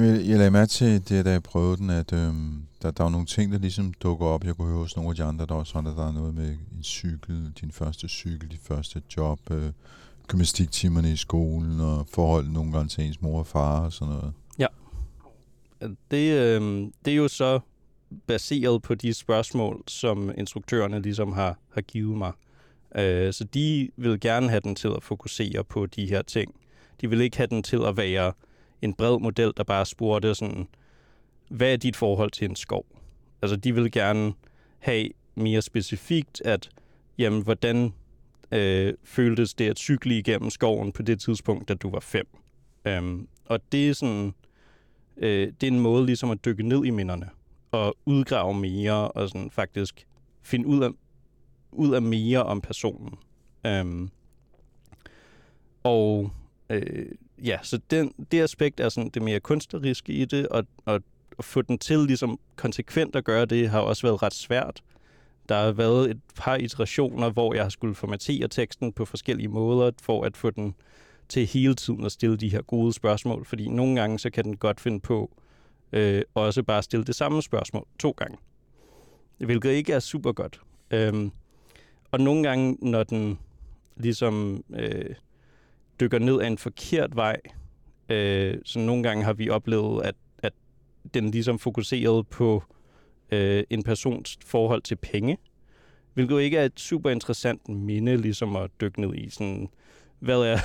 jeg, 0.00 0.38
lagde 0.38 0.50
mærke 0.50 0.70
til 0.70 1.08
det, 1.08 1.24
da 1.24 1.30
jeg 1.30 1.42
prøvede 1.42 1.76
den, 1.76 1.90
at 1.90 2.12
øhm, 2.12 2.62
der, 2.82 2.90
der 2.90 3.02
var 3.02 3.10
nogle 3.10 3.26
ting, 3.26 3.52
der 3.52 3.58
ligesom 3.58 3.92
dukker 3.92 4.26
op. 4.26 4.44
Jeg 4.44 4.54
kunne 4.54 4.68
høre 4.68 4.78
hos 4.78 4.96
nogle 4.96 5.10
af 5.10 5.16
de 5.16 5.24
andre, 5.24 5.46
der 5.46 5.54
også 5.54 5.80
var, 5.80 5.94
der, 5.94 6.08
er 6.08 6.12
noget 6.12 6.34
med 6.34 6.48
en 6.48 6.82
cykel, 6.82 7.52
din 7.60 7.72
første 7.72 8.08
cykel, 8.08 8.50
dit 8.50 8.60
første 8.62 9.02
job, 9.16 9.40
øh, 9.50 9.72
gymnastiktimerne 10.26 11.12
i 11.12 11.16
skolen, 11.16 11.80
og 11.80 12.06
forhold 12.08 12.48
nogle 12.48 12.72
gange 12.72 12.88
til 12.88 13.04
ens 13.04 13.22
mor 13.22 13.38
og 13.38 13.46
far 13.46 13.80
og 13.80 13.92
sådan 13.92 14.14
noget. 14.14 14.32
Ja. 14.58 14.66
det, 16.10 16.32
øh, 16.32 16.90
det 17.04 17.12
er 17.12 17.16
jo 17.16 17.28
så 17.28 17.60
baseret 18.26 18.82
på 18.82 18.94
de 18.94 19.14
spørgsmål, 19.14 19.82
som 19.86 20.30
instruktørerne 20.38 21.02
ligesom 21.02 21.32
har, 21.32 21.58
har 21.74 21.80
givet 21.80 22.18
mig. 22.18 22.32
Øh, 22.94 23.32
så 23.32 23.44
de 23.44 23.90
vil 23.96 24.20
gerne 24.20 24.48
have 24.48 24.60
den 24.60 24.74
til 24.74 24.88
at 24.88 25.02
fokusere 25.02 25.64
på 25.64 25.86
de 25.86 26.06
her 26.06 26.22
ting. 26.22 26.54
De 27.00 27.10
vil 27.10 27.20
ikke 27.20 27.36
have 27.36 27.46
den 27.46 27.62
til 27.62 27.80
at 27.86 27.96
være 27.96 28.32
en 28.82 28.94
bred 28.94 29.20
model, 29.20 29.52
der 29.56 29.64
bare 29.64 29.86
spurgte 29.86 30.34
sådan, 30.34 30.68
hvad 31.48 31.72
er 31.72 31.76
dit 31.76 31.96
forhold 31.96 32.30
til 32.30 32.48
en 32.48 32.56
skov? 32.56 32.86
Altså, 33.42 33.56
de 33.56 33.74
vil 33.74 33.92
gerne 33.92 34.32
have 34.78 35.08
mere 35.34 35.62
specifikt, 35.62 36.42
at 36.44 36.70
jamen, 37.18 37.42
hvordan 37.42 37.92
øh, 38.52 38.94
føltes 39.04 39.54
det 39.54 39.70
at 39.70 39.78
cykle 39.78 40.18
igennem 40.18 40.50
skoven 40.50 40.92
på 40.92 41.02
det 41.02 41.20
tidspunkt, 41.20 41.68
da 41.68 41.74
du 41.74 41.90
var 41.90 42.00
fem? 42.00 42.26
Um, 42.98 43.28
og 43.44 43.72
det 43.72 43.88
er 43.88 43.92
sådan, 43.92 44.34
øh, 45.16 45.52
det 45.60 45.62
er 45.62 45.70
en 45.70 45.80
måde 45.80 46.06
ligesom 46.06 46.30
at 46.30 46.44
dykke 46.44 46.62
ned 46.62 46.84
i 46.84 46.90
minderne 46.90 47.28
og 47.70 47.96
udgrave 48.04 48.54
mere 48.54 49.08
og 49.08 49.28
sådan 49.28 49.50
faktisk 49.50 50.06
finde 50.42 50.66
ud 50.66 50.82
af, 50.82 50.90
ud 51.72 51.94
af 51.94 52.02
mere 52.02 52.42
om 52.42 52.60
personen. 52.60 53.14
Um, 53.68 54.10
og 55.82 56.30
øh, 56.70 57.06
ja, 57.44 57.58
så 57.62 57.80
den, 57.90 58.12
det 58.32 58.42
aspekt 58.42 58.80
er 58.80 58.88
sådan 58.88 59.10
det 59.10 59.22
mere 59.22 59.40
kunstneriske 59.40 60.12
i 60.12 60.24
det, 60.24 60.48
og, 60.48 60.64
og 60.84 61.02
at 61.38 61.44
få 61.44 61.62
den 61.62 61.78
til 61.78 61.98
ligesom 61.98 62.38
konsekvent 62.56 63.16
at 63.16 63.24
gøre 63.24 63.44
det, 63.44 63.70
har 63.70 63.80
også 63.80 64.02
været 64.02 64.22
ret 64.22 64.34
svært. 64.34 64.82
Der 65.48 65.56
har 65.56 65.72
været 65.72 66.10
et 66.10 66.20
par 66.36 66.56
iterationer, 66.56 67.30
hvor 67.30 67.54
jeg 67.54 67.62
har 67.62 67.68
skulle 67.68 67.94
formatere 67.94 68.48
teksten 68.48 68.92
på 68.92 69.04
forskellige 69.04 69.48
måder, 69.48 69.90
for 70.02 70.24
at 70.24 70.36
få 70.36 70.50
den 70.50 70.74
til 71.28 71.46
hele 71.46 71.74
tiden 71.74 72.04
at 72.04 72.12
stille 72.12 72.36
de 72.36 72.48
her 72.48 72.62
gode 72.62 72.92
spørgsmål, 72.92 73.44
fordi 73.44 73.68
nogle 73.68 74.00
gange 74.00 74.18
så 74.18 74.30
kan 74.30 74.44
den 74.44 74.56
godt 74.56 74.80
finde 74.80 75.00
på 75.00 75.30
øh, 75.92 76.22
også 76.34 76.62
bare 76.62 76.82
stille 76.82 77.04
det 77.04 77.14
samme 77.14 77.42
spørgsmål 77.42 77.86
to 77.98 78.10
gange, 78.10 78.38
hvilket 79.38 79.70
ikke 79.70 79.92
er 79.92 80.00
super 80.00 80.32
godt. 80.32 80.60
Øhm, 80.90 81.32
og 82.10 82.20
nogle 82.20 82.42
gange, 82.42 82.76
når 82.80 83.02
den 83.02 83.38
ligesom 83.96 84.64
øh, 84.74 85.14
dykker 86.00 86.18
ned 86.18 86.40
af 86.40 86.46
en 86.46 86.58
forkert 86.58 87.16
vej, 87.16 87.36
øh, 88.08 88.58
så 88.64 88.78
nogle 88.78 89.02
gange 89.02 89.24
har 89.24 89.32
vi 89.32 89.48
oplevet, 89.48 90.02
at, 90.02 90.14
at 90.38 90.52
den 91.14 91.30
ligesom 91.30 91.58
fokuserede 91.58 92.24
på 92.24 92.62
øh, 93.30 93.64
en 93.70 93.82
persons 93.82 94.38
forhold 94.44 94.82
til 94.82 94.96
penge, 94.96 95.38
hvilket 96.14 96.40
ikke 96.40 96.56
er 96.58 96.64
et 96.64 96.80
super 96.80 97.10
interessant 97.10 97.68
minde, 97.68 98.16
ligesom 98.16 98.56
at 98.56 98.70
dykke 98.80 99.00
ned 99.00 99.14
i 99.14 99.30
sådan, 99.30 99.68
hvad 100.18 100.40
er, 100.40 100.58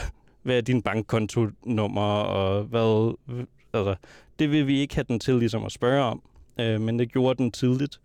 hvad 0.43 0.57
er 0.57 0.61
din 0.61 0.81
bankkontonummer, 0.81 2.01
og 2.01 2.63
hvad, 2.63 3.15
altså, 3.73 3.95
det 4.39 4.51
vil 4.51 4.67
vi 4.67 4.79
ikke 4.79 4.95
have 4.95 5.05
den 5.07 5.19
til 5.19 5.35
ligesom 5.35 5.65
at 5.65 5.71
spørge 5.71 6.03
om, 6.03 6.21
øh, 6.59 6.81
men 6.81 6.99
det 6.99 7.11
gjorde 7.11 7.43
den 7.43 7.51
tidligt, 7.51 8.01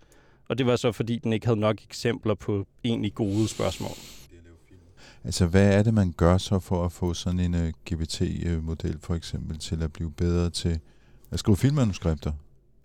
og 0.49 0.59
det 0.59 0.67
var 0.67 0.77
så, 0.77 0.93
fordi 0.93 1.19
den 1.19 1.33
ikke 1.33 1.47
havde 1.47 1.61
nok 1.61 1.83
eksempler 1.85 2.35
på 2.35 2.67
egentlig 2.85 3.15
gode 3.15 3.49
spørgsmål. 3.49 4.20
Altså, 5.25 5.47
hvad 5.47 5.75
er 5.79 5.83
det, 5.83 5.95
man 5.95 6.13
gør 6.17 6.39
så 6.39 6.59
for 6.59 6.85
at 6.85 6.93
få 6.93 7.15
sådan 7.15 7.41
en 7.41 7.55
uh, 7.55 7.61
øh, 7.61 7.73
GPT-model 7.91 8.99
for 9.01 9.15
eksempel 9.15 9.59
til 9.59 9.83
at 9.83 9.93
blive 9.93 10.13
bedre 10.13 10.51
til 10.51 10.81
at 11.31 11.39
skrive 11.39 11.57
filmmanuskripter? 11.57 12.33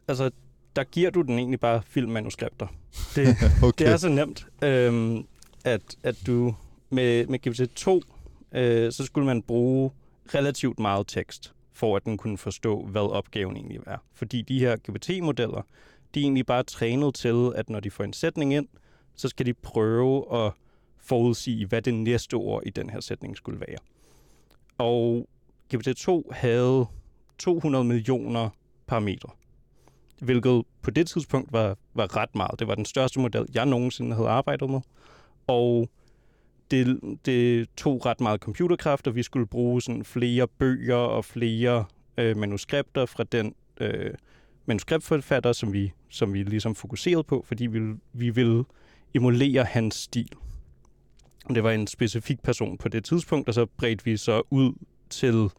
Altså, 0.08 0.32
der 0.76 0.84
giver 0.84 1.10
du 1.10 1.22
den 1.22 1.40
egentlig 1.40 1.60
bare 1.60 1.82
filmmanuskripter. 1.88 2.68
Det, 3.16 3.28
okay. 3.64 3.86
det 3.86 3.94
er 3.94 3.98
så 3.98 4.10
nemt, 4.10 4.48
øhm, 4.62 5.26
at, 5.66 5.82
at 6.04 6.16
du 6.28 6.56
med, 6.90 7.28
med 7.28 7.48
GPT-2, 7.48 8.58
øh, 8.60 8.92
så 8.92 9.06
skulle 9.06 9.26
man 9.26 9.42
bruge 9.42 9.92
relativt 10.36 10.80
meget 10.80 11.08
tekst, 11.08 11.54
for 11.74 11.96
at 11.96 12.06
den 12.06 12.18
kunne 12.18 12.38
forstå, 12.38 12.86
hvad 12.86 13.02
opgaven 13.02 13.56
egentlig 13.56 13.80
er. 13.88 13.98
Fordi 14.14 14.42
de 14.42 14.60
her 14.60 14.76
GPT-modeller, 14.76 15.62
de 16.14 16.20
er 16.20 16.24
egentlig 16.24 16.46
bare 16.46 16.64
trænet 16.64 17.16
til, 17.16 17.52
at 17.56 17.70
når 17.70 17.80
de 17.80 17.92
får 17.92 18.04
en 18.04 18.14
sætning 18.14 18.54
ind, 18.54 18.68
så 19.16 19.28
skal 19.28 19.46
de 19.46 19.54
prøve 19.54 20.46
at 20.46 20.52
forudsige, 21.06 21.66
hvad 21.66 21.82
det 21.82 21.94
næste 21.94 22.34
ord 22.34 22.64
i 22.66 22.70
den 22.70 22.90
her 22.90 23.00
sætning 23.00 23.38
skulle 23.38 23.60
være. 23.60 23.78
Og 24.78 25.28
GPT-2 25.74 26.34
havde 26.34 26.86
200 27.38 27.84
millioner 27.84 28.50
parametre 28.88 29.30
hvilket 30.22 30.64
på 30.82 30.92
det 30.92 31.08
tidspunkt 31.08 31.54
var, 31.54 31.78
var 31.94 32.18
ret 32.18 32.36
meget. 32.36 32.60
Det 32.60 32.68
var 32.68 32.76
den 32.76 32.86
største 32.86 33.20
model, 33.20 33.46
jeg 33.54 33.66
nogensinde 33.66 34.16
havde 34.16 34.30
arbejdet 34.30 34.70
med. 34.70 34.82
Og 35.48 35.90
det, 36.72 37.00
det 37.26 37.70
tog 37.78 38.06
ret 38.06 38.22
meget 38.22 38.42
computerkraft, 38.42 39.08
og 39.08 39.16
vi 39.16 39.24
skulle 39.24 39.48
bruge 39.48 39.82
sådan 39.82 40.04
flere 40.04 40.48
bøger 40.48 40.96
og 40.96 41.26
flere 41.26 41.86
øh, 42.18 42.38
manuskripter 42.38 43.06
fra 43.06 43.24
den 43.24 43.56
øh, 43.80 44.14
manuskriptforfatter, 44.66 45.54
som 45.54 45.74
vi, 45.74 45.92
som 46.10 46.34
vi 46.34 46.44
ligesom 46.44 46.76
fokuserede 46.76 47.24
på, 47.24 47.44
fordi 47.48 47.66
vi, 47.66 47.80
vi 48.14 48.30
ville 48.30 48.64
emulere 49.14 49.64
hans 49.64 49.96
stil. 49.96 50.30
Det 51.50 51.64
var 51.64 51.72
en 51.72 51.88
specifik 51.88 52.44
person 52.44 52.78
på 52.78 52.90
det 52.90 53.04
tidspunkt, 53.04 53.48
og 53.48 53.54
så 53.54 53.66
bredte 53.66 54.06
vi 54.06 54.18
så 54.18 54.42
ud 54.50 54.74
til 55.10 55.50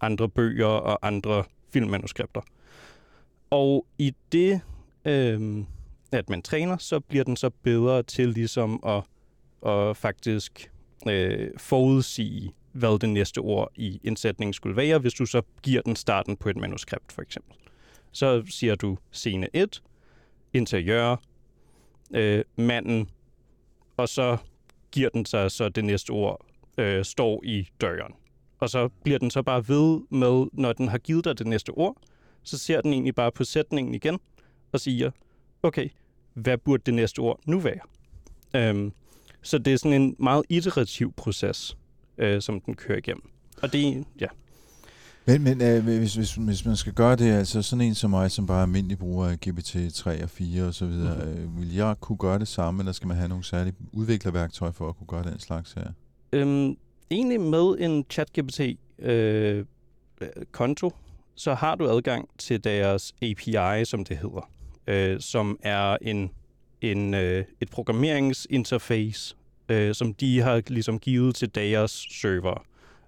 andre 0.00 0.28
bøger 0.28 0.66
og 0.66 1.06
andre 1.06 1.44
filmmanuskripter. 1.70 2.40
Og 3.50 3.86
i 3.98 4.14
det, 4.32 4.60
øh, 5.04 5.64
at 6.12 6.30
man 6.30 6.42
træner, 6.42 6.76
så 6.76 7.00
bliver 7.00 7.24
den 7.24 7.36
så 7.36 7.50
bedre 7.50 8.02
til 8.02 8.28
ligesom 8.28 8.80
at, 8.86 9.02
at 9.72 9.96
faktisk 9.96 10.70
øh, 11.08 11.50
forudsige, 11.56 12.54
hvad 12.72 12.98
det 12.98 13.08
næste 13.08 13.38
ord 13.38 13.72
i 13.74 14.00
en 14.04 14.16
sætning 14.16 14.54
skulle 14.54 14.76
være, 14.76 14.98
hvis 14.98 15.14
du 15.14 15.26
så 15.26 15.42
giver 15.62 15.82
den 15.82 15.96
starten 15.96 16.36
på 16.36 16.48
et 16.48 16.56
manuskript, 16.56 17.12
for 17.12 17.22
eksempel. 17.22 17.54
Så 18.12 18.42
siger 18.48 18.74
du 18.74 18.98
scene 19.10 19.48
1, 19.52 19.82
interiør, 20.52 21.16
øh, 22.14 22.44
manden, 22.56 23.10
og 23.96 24.08
så 24.08 24.36
giver 24.96 25.08
den 25.08 25.24
sig 25.24 25.50
så 25.50 25.68
det 25.68 25.84
næste 25.84 26.10
ord, 26.10 26.46
øh, 26.78 27.04
står 27.04 27.44
i 27.44 27.68
døren. 27.80 28.12
Og 28.58 28.70
så 28.70 28.88
bliver 28.88 29.18
den 29.18 29.30
så 29.30 29.42
bare 29.42 29.68
ved 29.68 30.00
med, 30.10 30.46
når 30.52 30.72
den 30.72 30.88
har 30.88 30.98
givet 30.98 31.24
dig 31.24 31.38
det 31.38 31.46
næste 31.46 31.70
ord, 31.70 31.96
så 32.42 32.58
ser 32.58 32.80
den 32.80 32.92
egentlig 32.92 33.14
bare 33.14 33.32
på 33.32 33.44
sætningen 33.44 33.94
igen 33.94 34.18
og 34.72 34.80
siger, 34.80 35.10
okay, 35.62 35.88
hvad 36.34 36.58
burde 36.58 36.82
det 36.86 36.94
næste 36.94 37.18
ord 37.18 37.40
nu 37.46 37.58
være? 37.58 37.80
Øhm, 38.54 38.92
så 39.42 39.58
det 39.58 39.72
er 39.72 39.76
sådan 39.76 40.02
en 40.02 40.16
meget 40.18 40.44
iterativ 40.48 41.12
proces, 41.12 41.76
øh, 42.18 42.42
som 42.42 42.60
den 42.60 42.74
kører 42.74 42.98
igennem. 42.98 43.30
Og 43.62 43.72
det, 43.72 44.04
ja. 44.20 44.26
Men, 45.26 45.42
men 45.42 45.62
øh, 45.62 45.84
hvis, 45.84 46.14
hvis, 46.14 46.34
hvis 46.34 46.64
man 46.64 46.76
skal 46.76 46.92
gøre 46.92 47.16
det, 47.16 47.32
altså 47.32 47.62
sådan 47.62 47.84
en 47.84 47.94
som 47.94 48.10
mig, 48.10 48.30
som 48.30 48.46
bare 48.46 48.58
er 48.58 48.62
almindelig 48.62 48.98
bruger 48.98 49.26
af 49.26 49.36
GPT-3 49.46 50.22
og 50.22 50.30
4 50.30 50.64
og 50.64 50.74
så 50.74 50.86
videre, 50.86 51.24
mm. 51.24 51.30
øh, 51.30 51.60
vil 51.60 51.74
jeg 51.74 51.94
kunne 52.00 52.18
gøre 52.18 52.38
det 52.38 52.48
samme, 52.48 52.80
eller 52.80 52.92
skal 52.92 53.08
man 53.08 53.16
have 53.16 53.28
nogle 53.28 53.44
særlige 53.44 53.74
udviklerværktøj 53.92 54.72
for 54.72 54.88
at 54.88 54.96
kunne 54.96 55.06
gøre 55.06 55.22
den 55.22 55.40
slags 55.40 55.72
her? 55.72 55.86
Øhm, 56.32 56.76
egentlig 57.10 57.40
med 57.40 57.76
en 57.78 58.04
ChatGPT 58.10 58.60
øh, 58.98 59.64
konto, 60.52 60.90
så 61.34 61.54
har 61.54 61.74
du 61.74 61.88
adgang 61.88 62.28
til 62.38 62.64
deres 62.64 63.14
API, 63.22 63.84
som 63.84 64.04
det 64.04 64.16
hedder, 64.16 64.50
øh, 64.86 65.20
som 65.20 65.58
er 65.62 65.96
en, 66.02 66.30
en, 66.80 67.14
øh, 67.14 67.44
et 67.60 67.70
programmeringsinterface, 67.70 69.36
øh, 69.68 69.94
som 69.94 70.14
de 70.14 70.40
har 70.40 70.62
ligesom 70.66 70.98
givet 70.98 71.34
til 71.34 71.54
deres 71.54 72.06
server, 72.10 72.64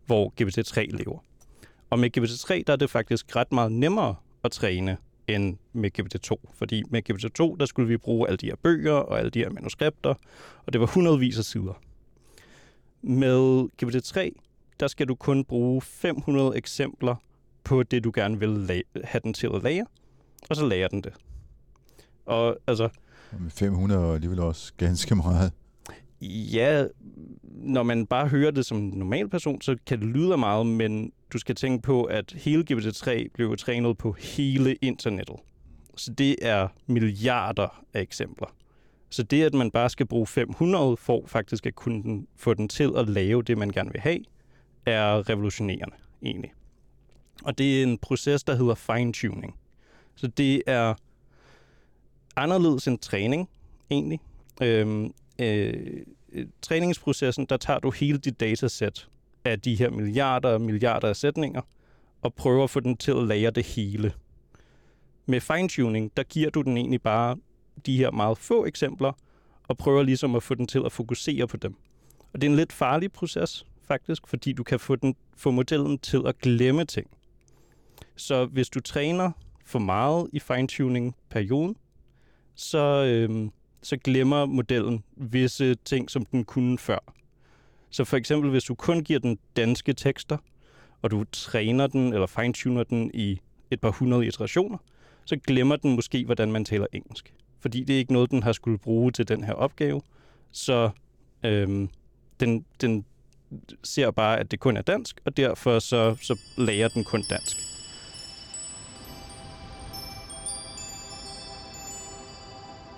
hvor 0.07 0.33
GPT-3 0.41 0.97
lever. 0.97 1.19
Og 1.91 1.99
med 1.99 2.19
GPT-3, 2.19 2.63
der 2.67 2.73
er 2.73 2.77
det 2.77 2.91
faktisk 2.91 3.37
ret 3.37 3.53
meget 3.53 3.73
nemmere 3.73 4.15
at 4.45 4.51
træne 4.51 4.97
end 5.27 5.57
med 5.73 5.91
GPT-2. 5.99 6.53
Fordi 6.55 6.83
med 6.91 7.03
GPT-2, 7.11 7.57
der 7.61 7.67
skulle 7.67 7.89
vi 7.89 7.97
bruge 7.97 8.29
alle 8.29 8.37
de 8.37 8.47
her 8.47 8.57
bøger 8.63 8.93
og 8.93 9.19
alle 9.19 9.31
de 9.31 9.39
her 9.39 9.51
manuskripter, 9.51 10.15
og 10.67 10.73
det 10.73 10.81
var 10.81 10.87
hundredvis 10.87 11.39
af 11.39 11.45
sider. 11.45 11.81
Med 13.03 13.69
GPT-3, 13.83 14.31
der 14.81 14.87
skal 14.87 15.09
du 15.09 15.15
kun 15.15 15.45
bruge 15.45 15.83
500 15.83 16.57
eksempler 16.57 17.15
på 17.65 17.83
det, 17.83 18.05
du 18.05 18.13
gerne 18.15 18.39
vil 18.39 18.83
have 19.05 19.21
den 19.25 19.35
til 19.35 19.47
at 19.47 19.63
lære, 19.63 19.87
og 20.51 20.57
så 20.57 20.67
lærer 20.67 20.89
den 20.89 21.03
det. 21.03 21.13
Og 22.27 22.57
altså... 22.67 22.89
Med 23.39 23.51
500 23.51 24.01
er 24.01 24.15
alligevel 24.15 24.41
også 24.41 24.73
ganske 24.77 25.15
meget. 25.15 25.53
Ja, 26.21 26.87
når 27.43 27.83
man 27.83 28.07
bare 28.07 28.29
hører 28.29 28.51
det 28.51 28.67
som 28.67 28.79
en 28.79 28.89
normal 28.89 29.29
person, 29.29 29.61
så 29.61 29.77
kan 29.87 30.01
det 30.01 30.09
lyde 30.09 30.37
meget, 30.37 30.67
men 30.67 31.13
du 31.33 31.39
skal 31.39 31.55
tænke 31.55 31.83
på, 31.83 32.05
at 32.05 32.33
hele 32.33 32.65
GPT-3 32.71 33.29
blev 33.35 33.57
trænet 33.57 33.99
på 33.99 34.13
hele 34.13 34.75
internettet. 34.75 35.37
Så 35.97 36.13
det 36.13 36.37
er 36.43 36.69
milliarder 36.87 37.85
af 37.95 38.01
eksempler. 38.01 38.55
Så 39.11 39.23
det, 39.23 39.43
at 39.43 39.55
man 39.55 39.71
bare 39.71 39.91
skal 39.91 40.07
bruge 40.07 40.27
500 40.27 40.97
for 40.97 41.23
faktisk 41.27 41.67
at 41.67 41.75
kunne 41.75 42.27
få 42.37 42.55
den 42.55 42.69
til 42.69 42.93
at 42.97 43.09
lave 43.09 43.43
det, 43.43 43.59
man 43.59 43.71
gerne 43.71 43.93
vil 43.93 44.01
have, 44.01 44.19
er 44.87 45.29
revolutionerende 45.31 45.97
egentlig. 46.23 46.53
Og 47.45 47.59
det 47.59 47.79
er 47.79 47.83
en 47.83 47.99
proces, 47.99 48.45
der 48.45 48.55
hedder 48.55 48.75
fine-tuning. 48.75 49.57
Så 50.15 50.27
det 50.27 50.63
er 50.67 50.95
anderledes 52.37 52.89
end 52.89 52.99
træning, 52.99 53.49
egentlig. 53.91 54.21
Øhm, 54.63 55.13
øh, 55.39 56.07
træningsprocessen, 56.63 57.47
der 57.47 57.57
tager 57.57 57.79
du 57.79 57.91
hele 57.91 58.19
dit 58.19 58.41
datasæt 58.41 59.09
af 59.45 59.61
de 59.61 59.75
her 59.75 59.91
milliarder 59.91 60.49
og 60.49 60.61
milliarder 60.61 61.09
af 61.09 61.17
sætninger, 61.17 61.63
og 62.23 62.35
prøver 62.35 62.65
at 62.65 62.71
få 62.71 62.81
den 62.81 62.97
til 62.97 63.11
at 63.11 63.27
lære 63.27 63.51
det 63.51 63.67
hele. 63.67 64.13
Med 65.27 65.41
fine-tuning, 65.41 66.17
der 66.17 66.23
giver 66.23 66.51
du 66.51 66.63
den 66.63 66.77
egentlig 66.77 67.03
bare 67.03 67.37
de 67.87 67.97
her 67.97 68.11
meget 68.11 68.39
få 68.39 68.67
eksempler, 68.67 69.13
og 69.69 69.77
prøver 69.77 70.03
ligesom 70.03 70.35
at 70.35 70.43
få 70.43 70.55
den 70.55 70.67
til 70.67 70.83
at 70.87 70.93
fokusere 70.93 71.47
på 71.47 71.57
dem. 71.57 71.75
Og 72.33 72.41
det 72.41 72.47
er 72.47 72.51
en 72.51 72.57
lidt 72.57 72.73
farlig 72.73 73.13
proces, 73.13 73.67
faktisk, 73.85 74.27
fordi 74.27 74.53
du 74.53 74.63
kan 74.63 74.81
få, 74.81 74.97
den, 74.97 75.15
få 75.37 75.51
modellen 75.51 75.99
til 75.99 76.23
at 76.27 76.39
glemme 76.39 76.85
ting. 76.85 77.11
Så 78.17 78.47
hvis 78.47 78.69
du 78.69 78.81
træner 78.81 79.31
for 79.65 79.79
meget 79.79 80.31
i 80.33 80.39
fine-tuning-perioden, 80.39 81.77
så, 82.55 83.05
øh, 83.05 83.51
så 83.89 83.97
glemmer 83.97 84.47
modellen 84.47 85.05
visse 85.17 85.75
ting, 85.75 86.11
som 86.11 86.25
den 86.25 86.45
kunne 86.45 86.79
før. 86.79 87.15
Så 87.91 88.05
for 88.05 88.17
eksempel, 88.17 88.51
hvis 88.51 88.65
du 88.65 88.75
kun 88.75 89.05
giver 89.05 89.19
den 89.19 89.39
danske 89.57 89.93
tekster, 89.93 90.37
og 91.03 91.11
du 91.11 91.25
træner 91.33 91.87
den 91.87 92.13
eller 92.13 92.27
fine-tuner 92.27 92.83
den 92.85 93.11
i 93.15 93.41
et 93.71 93.81
par 93.81 93.91
hundrede 93.91 94.27
iterationer, 94.27 94.79
så 95.25 95.37
glemmer 95.37 95.77
den 95.77 95.95
måske, 95.95 96.25
hvordan 96.25 96.53
man 96.53 96.65
taler 96.65 96.87
engelsk. 96.93 97.35
Fordi 97.61 97.85
det 97.85 97.95
er 97.95 97.99
ikke 97.99 98.13
noget, 98.13 98.31
den 98.31 98.43
har 98.43 98.53
skulle 98.53 98.79
bruge 98.79 99.13
til 99.13 99.29
den 99.29 99.45
her 99.45 99.53
opgave. 99.53 100.03
Så 100.53 100.91
øhm, 101.45 101.89
den, 102.41 102.65
den 102.81 103.05
ser 103.85 104.11
bare, 104.11 104.39
at 104.39 104.51
det 104.51 104.61
kun 104.61 104.77
er 104.77 104.83
dansk, 104.83 105.21
og 105.25 105.37
derfor 105.37 105.79
så, 105.79 106.17
så 106.21 106.39
lærer 106.57 106.89
den 106.89 107.05
kun 107.05 107.25
dansk. 107.31 107.78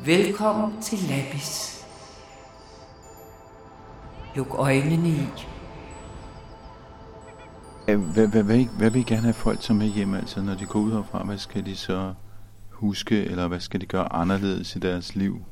Velkommen 0.05 0.83
til 0.83 0.99
Labis. 0.99 1.85
Luk 4.37 4.55
øjnene 4.59 5.09
i. 5.09 5.27
Hvad, 7.85 8.27
hvad, 8.29 8.43
hvad, 8.43 8.65
hvad 8.79 8.91
vil 8.91 9.01
I 9.01 9.05
gerne 9.05 9.23
have 9.23 9.35
folk 9.35 9.63
så 9.63 9.73
med 9.73 9.87
hjem, 9.87 10.15
altså 10.15 10.43
når 10.43 10.55
de 10.55 10.67
går 10.67 10.81
ud 10.81 10.93
herfra? 10.93 11.25
Hvad 11.25 11.39
skal 11.39 11.67
de 11.67 11.77
så 11.77 12.15
huske, 12.71 13.25
eller 13.25 13.49
hvad 13.49 13.61
skal 13.61 13.81
de 13.81 13.87
gøre 13.87 14.13
anderledes 14.13 14.77
i 14.77 14.79
deres 14.79 15.15
liv? 15.15 15.45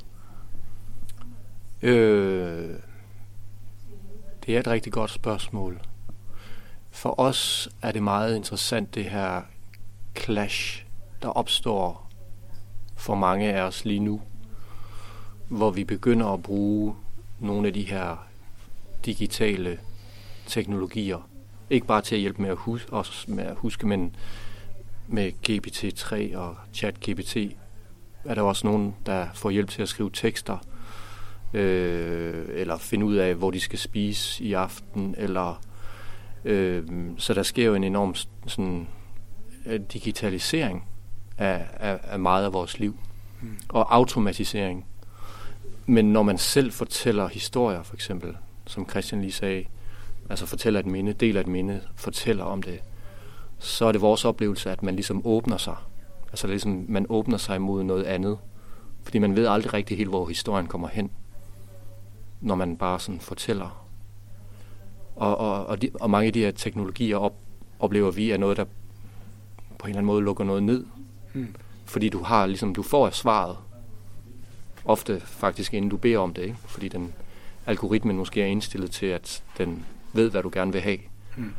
Øh, 1.82 2.68
det 4.46 4.56
er 4.56 4.60
et 4.60 4.66
rigtig 4.66 4.92
godt 4.92 5.10
spørgsmål. 5.10 5.80
For 6.90 7.20
os 7.20 7.68
er 7.82 7.92
det 7.92 8.02
meget 8.02 8.36
interessant, 8.36 8.94
det 8.94 9.04
her 9.04 9.42
clash, 10.16 10.86
der 11.22 11.28
opstår 11.28 12.10
for 12.96 13.14
mange 13.14 13.52
af 13.52 13.62
os 13.62 13.84
lige 13.84 14.00
nu, 14.00 14.20
hvor 15.48 15.70
vi 15.70 15.84
begynder 15.84 16.26
at 16.26 16.42
bruge 16.42 16.94
nogle 17.38 17.66
af 17.66 17.74
de 17.74 17.82
her 17.82 18.26
digitale 19.04 19.78
teknologier. 20.46 21.28
Ikke 21.70 21.86
bare 21.86 22.02
til 22.02 22.14
at 22.14 22.20
hjælpe 22.20 22.42
med 22.42 22.50
at 22.50 22.56
huske, 22.56 22.92
os 22.92 23.28
med 23.28 23.44
at 23.44 23.56
huske 23.56 23.86
men 23.86 24.16
med 25.08 25.32
GPT-3 25.48 26.36
og 26.36 26.56
ChatGPT 26.72 27.36
er 28.24 28.34
der 28.34 28.42
også 28.42 28.66
nogen, 28.66 28.94
der 29.06 29.26
får 29.34 29.50
hjælp 29.50 29.68
til 29.68 29.82
at 29.82 29.88
skrive 29.88 30.10
tekster, 30.12 30.58
øh, 31.54 32.44
eller 32.48 32.76
finde 32.76 33.06
ud 33.06 33.16
af, 33.16 33.34
hvor 33.34 33.50
de 33.50 33.60
skal 33.60 33.78
spise 33.78 34.44
i 34.44 34.52
aften, 34.52 35.14
eller 35.18 35.60
øh, 36.44 36.86
så 37.18 37.34
der 37.34 37.42
sker 37.42 37.64
jo 37.64 37.74
en 37.74 37.84
enorm 37.84 38.14
sådan, 38.46 38.88
øh, 39.66 39.80
digitalisering 39.92 40.84
af, 41.38 41.66
af, 41.76 41.98
af 42.02 42.18
meget 42.18 42.44
af 42.44 42.52
vores 42.52 42.78
liv, 42.78 42.98
mm. 43.42 43.56
og 43.68 43.94
automatisering. 43.94 44.86
Men 45.90 46.12
når 46.12 46.22
man 46.22 46.38
selv 46.38 46.72
fortæller 46.72 47.28
historier, 47.28 47.82
for 47.82 47.94
eksempel, 47.94 48.36
som 48.66 48.88
Christian 48.90 49.20
lige 49.20 49.32
sagde, 49.32 49.64
altså 50.30 50.46
fortæller 50.46 50.80
et 50.80 50.86
minde, 50.86 51.12
deler 51.12 51.40
et 51.40 51.46
minde, 51.46 51.80
fortæller 51.96 52.44
om 52.44 52.62
det, 52.62 52.80
så 53.58 53.84
er 53.84 53.92
det 53.92 54.00
vores 54.00 54.24
oplevelse, 54.24 54.70
at 54.70 54.82
man 54.82 54.94
ligesom 54.94 55.26
åbner 55.26 55.56
sig. 55.56 55.76
Altså 56.28 56.46
ligesom, 56.46 56.84
man 56.88 57.06
åbner 57.08 57.36
sig 57.36 57.56
imod 57.56 57.84
noget 57.84 58.04
andet. 58.04 58.38
Fordi 59.02 59.18
man 59.18 59.36
ved 59.36 59.46
aldrig 59.46 59.74
rigtig 59.74 59.96
helt, 59.96 60.08
hvor 60.08 60.26
historien 60.26 60.66
kommer 60.66 60.88
hen, 60.88 61.10
når 62.40 62.54
man 62.54 62.76
bare 62.76 63.00
sådan 63.00 63.20
fortæller. 63.20 63.86
Og, 65.16 65.38
og, 65.38 65.66
og, 65.66 65.82
de, 65.82 65.90
og 65.94 66.10
mange 66.10 66.26
af 66.26 66.32
de 66.32 66.40
her 66.40 66.50
teknologier 66.50 67.16
op, 67.16 67.34
oplever 67.78 68.10
vi 68.10 68.30
er 68.30 68.36
noget, 68.36 68.56
der 68.56 68.64
på 69.78 69.84
en 69.84 69.88
eller 69.88 69.98
anden 69.98 70.06
måde 70.06 70.22
lukker 70.22 70.44
noget 70.44 70.62
ned. 70.62 70.84
Mm. 71.34 71.54
Fordi 71.84 72.08
du 72.08 72.22
har 72.22 72.46
ligesom, 72.46 72.74
du 72.74 72.82
får 72.82 73.10
svaret. 73.10 73.56
Ofte 74.88 75.20
faktisk, 75.20 75.74
inden 75.74 75.90
du 75.90 75.96
beder 75.96 76.18
om 76.18 76.34
det, 76.34 76.42
ikke? 76.42 76.56
Fordi 76.66 76.88
den 76.88 77.12
algoritmen 77.66 78.16
måske 78.16 78.42
er 78.42 78.46
indstillet 78.46 78.90
til, 78.90 79.06
at 79.06 79.42
den 79.58 79.84
ved, 80.12 80.30
hvad 80.30 80.42
du 80.42 80.50
gerne 80.52 80.72
vil 80.72 80.80
have. 80.80 80.98
Mm. 81.36 81.52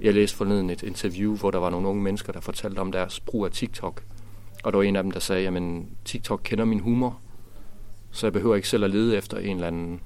Jeg 0.00 0.14
læste 0.14 0.36
forleden 0.36 0.70
et 0.70 0.82
interview, 0.82 1.36
hvor 1.36 1.50
der 1.50 1.58
var 1.58 1.70
nogle 1.70 1.88
unge 1.88 2.02
mennesker, 2.02 2.32
der 2.32 2.40
fortalte 2.40 2.78
om 2.78 2.92
deres 2.92 3.20
brug 3.20 3.44
af 3.44 3.50
TikTok. 3.50 4.02
Og 4.64 4.72
der 4.72 4.78
var 4.78 4.82
en 4.82 4.96
af 4.96 5.02
dem, 5.02 5.12
der 5.12 5.20
sagde, 5.20 5.48
at 5.48 5.82
TikTok 6.04 6.40
kender 6.44 6.64
min 6.64 6.80
humor, 6.80 7.20
så 8.10 8.26
jeg 8.26 8.32
behøver 8.32 8.56
ikke 8.56 8.68
selv 8.68 8.84
at 8.84 8.90
lede 8.90 9.16
efter 9.16 9.38
en 9.38 9.56
eller 9.56 9.66
anden 9.66 10.00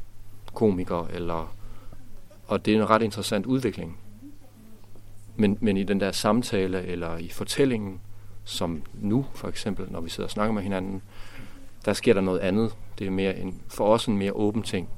komiker. 0.55 1.07
Eller... 1.07 1.55
Og 2.47 2.65
det 2.65 2.75
er 2.75 2.83
en 2.83 2.91
ret 2.91 3.03
interessant 3.03 3.47
udvikling. 3.47 3.99
Men, 5.37 5.59
men 5.61 5.77
i 5.77 5.83
den 5.83 6.01
der 6.01 6.13
samtale 6.13 6.83
eller 6.83 7.17
i 7.19 7.29
fortællingen, 7.29 8.01
som 8.45 8.83
nu 8.95 9.27
for 9.35 9.49
eksempel, 9.49 9.87
når 9.91 10.01
vi 10.01 10.11
sidder 10.11 10.27
og 10.27 10.31
snakker 10.31 10.53
med 10.53 10.63
hinanden, 10.63 11.03
der 11.85 11.93
sker 11.93 12.15
der 12.15 12.21
noget 12.21 12.41
andet. 12.41 12.75
Det 12.99 13.07
er 13.07 13.11
mere 13.11 13.39
en, 13.39 13.63
for 13.69 13.95
os 13.95 14.07
en 14.07 14.19
mere 14.19 14.33
åben 14.33 14.63
ting. 14.63 14.89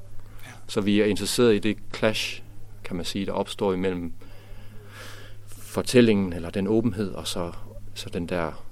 Så 0.67 0.81
vi 0.81 1.01
er 1.01 1.05
interesseret 1.05 1.55
i 1.55 1.59
det 1.59 1.77
clash, 1.95 2.43
kan 2.83 2.95
man 2.95 3.05
sige, 3.05 3.25
der 3.25 3.31
opstår 3.31 3.73
imellem 3.73 4.13
fortællingen 5.47 6.33
eller 6.33 6.49
den 6.49 6.67
åbenhed 6.67 7.11
og 7.11 7.27
så, 7.27 7.51
så 7.93 8.09
den 8.09 8.29
der 8.29 8.65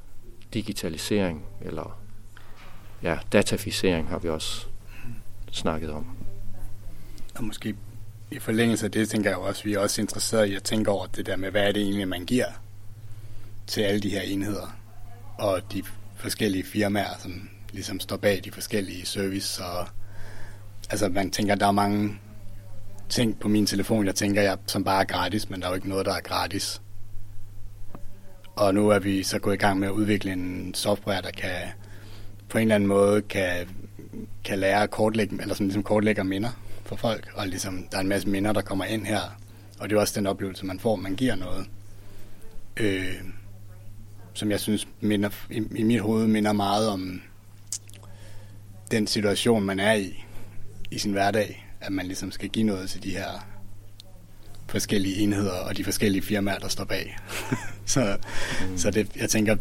digitalisering 0.54 1.46
eller 1.62 2.00
ja, 3.04 3.18
dataficering 3.32 4.08
har 4.08 4.20
vi 4.20 4.30
også 4.30 4.68
snakket 5.52 5.92
om. 5.92 6.08
Og 7.36 7.44
måske 7.44 7.76
i 8.32 8.40
forlængelse 8.40 8.86
af 8.86 8.92
det, 8.92 9.10
tænker 9.10 9.30
jeg 9.30 9.38
også, 9.38 9.62
at 9.62 9.66
vi 9.66 9.74
er 9.74 9.80
også 9.80 10.02
interesseret 10.02 10.48
i 10.50 10.56
at 10.56 10.64
tænke 10.64 10.92
over 10.92 11.06
det 11.06 11.26
der 11.26 11.36
med, 11.36 11.52
hvad 11.52 11.68
er 11.68 11.72
det 11.72 11.82
egentlig, 11.82 12.08
man 12.08 12.26
giver 12.26 12.46
til 13.68 13.82
alle 13.82 14.02
de 14.02 14.10
her 14.10 14.22
enheder 14.22 14.78
og 15.38 15.62
de 15.74 15.84
forskellige 16.16 16.64
firmaer, 16.64 17.18
som 17.20 17.50
ligesom 17.74 18.00
står 18.00 18.18
bag 18.18 18.42
de 18.44 18.52
forskellige 18.52 19.06
service. 19.06 19.64
Og, 19.64 19.88
altså 20.90 21.10
man 21.10 21.32
tænker, 21.32 21.56
der 21.56 21.68
er 21.68 21.72
mange 21.72 22.20
ting 23.10 23.40
på 23.40 23.48
min 23.48 23.66
telefon, 23.66 24.06
jeg 24.06 24.16
tænker, 24.16 24.42
jeg, 24.42 24.58
som 24.66 24.84
bare 24.84 25.02
er 25.02 25.06
gratis, 25.06 25.50
men 25.50 25.60
der 25.60 25.66
er 25.66 25.72
jo 25.72 25.76
ikke 25.76 25.90
noget, 25.90 26.06
der 26.06 26.14
er 26.14 26.22
gratis. 26.22 26.82
Og 28.56 28.74
nu 28.74 28.90
er 28.90 29.00
vi 29.00 29.24
så 29.24 29.40
gået 29.40 29.54
i 29.54 29.58
gang 29.58 29.80
med 29.80 29.88
at 29.88 29.92
udvikle 29.92 30.32
en 30.32 30.74
software, 30.74 31.22
der 31.22 31.32
kan 31.32 31.52
på 32.50 32.58
en 32.58 32.62
eller 32.62 32.76
anden 32.76 32.88
måde 32.88 33.22
kan, 33.22 33.68
kan 34.44 34.60
lære 34.60 34.84
at 34.84 34.92
kortlægge, 34.92 35.42
eller 35.42 35.56
sådan 35.56 35.68
ligesom 35.68 35.84
kortlægger 35.84 36.24
minder 36.24 36.50
for 36.86 36.96
folk, 36.96 37.32
og 37.36 37.48
ligesom, 37.48 37.88
der 37.92 37.98
er 37.98 38.02
en 38.02 38.08
masse 38.08 38.30
minder, 38.30 38.54
der 38.54 38.62
kommer 38.62 38.86
ind 38.86 39.06
her, 39.06 39.22
og 39.80 39.90
det 39.90 39.96
er 39.96 40.00
også 40.00 40.20
den 40.20 40.28
oplevelse, 40.28 40.66
man 40.66 40.80
får, 40.80 40.96
man 40.96 41.16
giver 41.16 41.36
noget, 41.36 41.66
øh, 42.78 43.16
som 44.34 44.52
jeg 44.52 44.60
synes 44.60 44.88
minder, 45.02 45.30
i, 45.50 45.64
i 45.76 45.84
mit 45.84 46.02
hoved 46.02 46.28
minder 46.28 46.54
meget 46.54 46.90
om 46.90 47.22
den 48.94 49.08
situation, 49.08 49.64
man 49.64 49.80
er 49.80 49.94
i, 49.94 50.26
i 50.92 50.98
sin 50.98 51.12
hverdag, 51.12 51.68
at 51.82 51.92
man 51.92 52.06
ligesom 52.06 52.32
skal 52.32 52.50
give 52.50 52.66
noget 52.66 52.90
til 52.90 53.04
de 53.04 53.10
her 53.10 53.48
forskellige 54.68 55.18
enheder 55.18 55.60
og 55.60 55.78
de 55.78 55.84
forskellige 55.84 56.22
firmaer, 56.22 56.60
der 56.60 56.68
står 56.68 56.84
bag. 56.84 57.18
så 57.86 58.18
mm. 58.70 58.78
så 58.78 58.92
det, 58.92 59.16
jeg 59.16 59.30
tænker, 59.30 59.56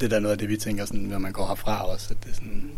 det 0.00 0.12
er 0.12 0.20
noget 0.20 0.32
af 0.32 0.38
det, 0.38 0.48
vi 0.48 0.56
tænker, 0.56 0.84
sådan, 0.84 1.00
når 1.00 1.18
man 1.18 1.32
går 1.32 1.46
herfra 1.46 1.92
også, 1.92 2.14
at 2.14 2.24
det 2.24 2.30
er 2.30 2.34
sådan, 2.34 2.70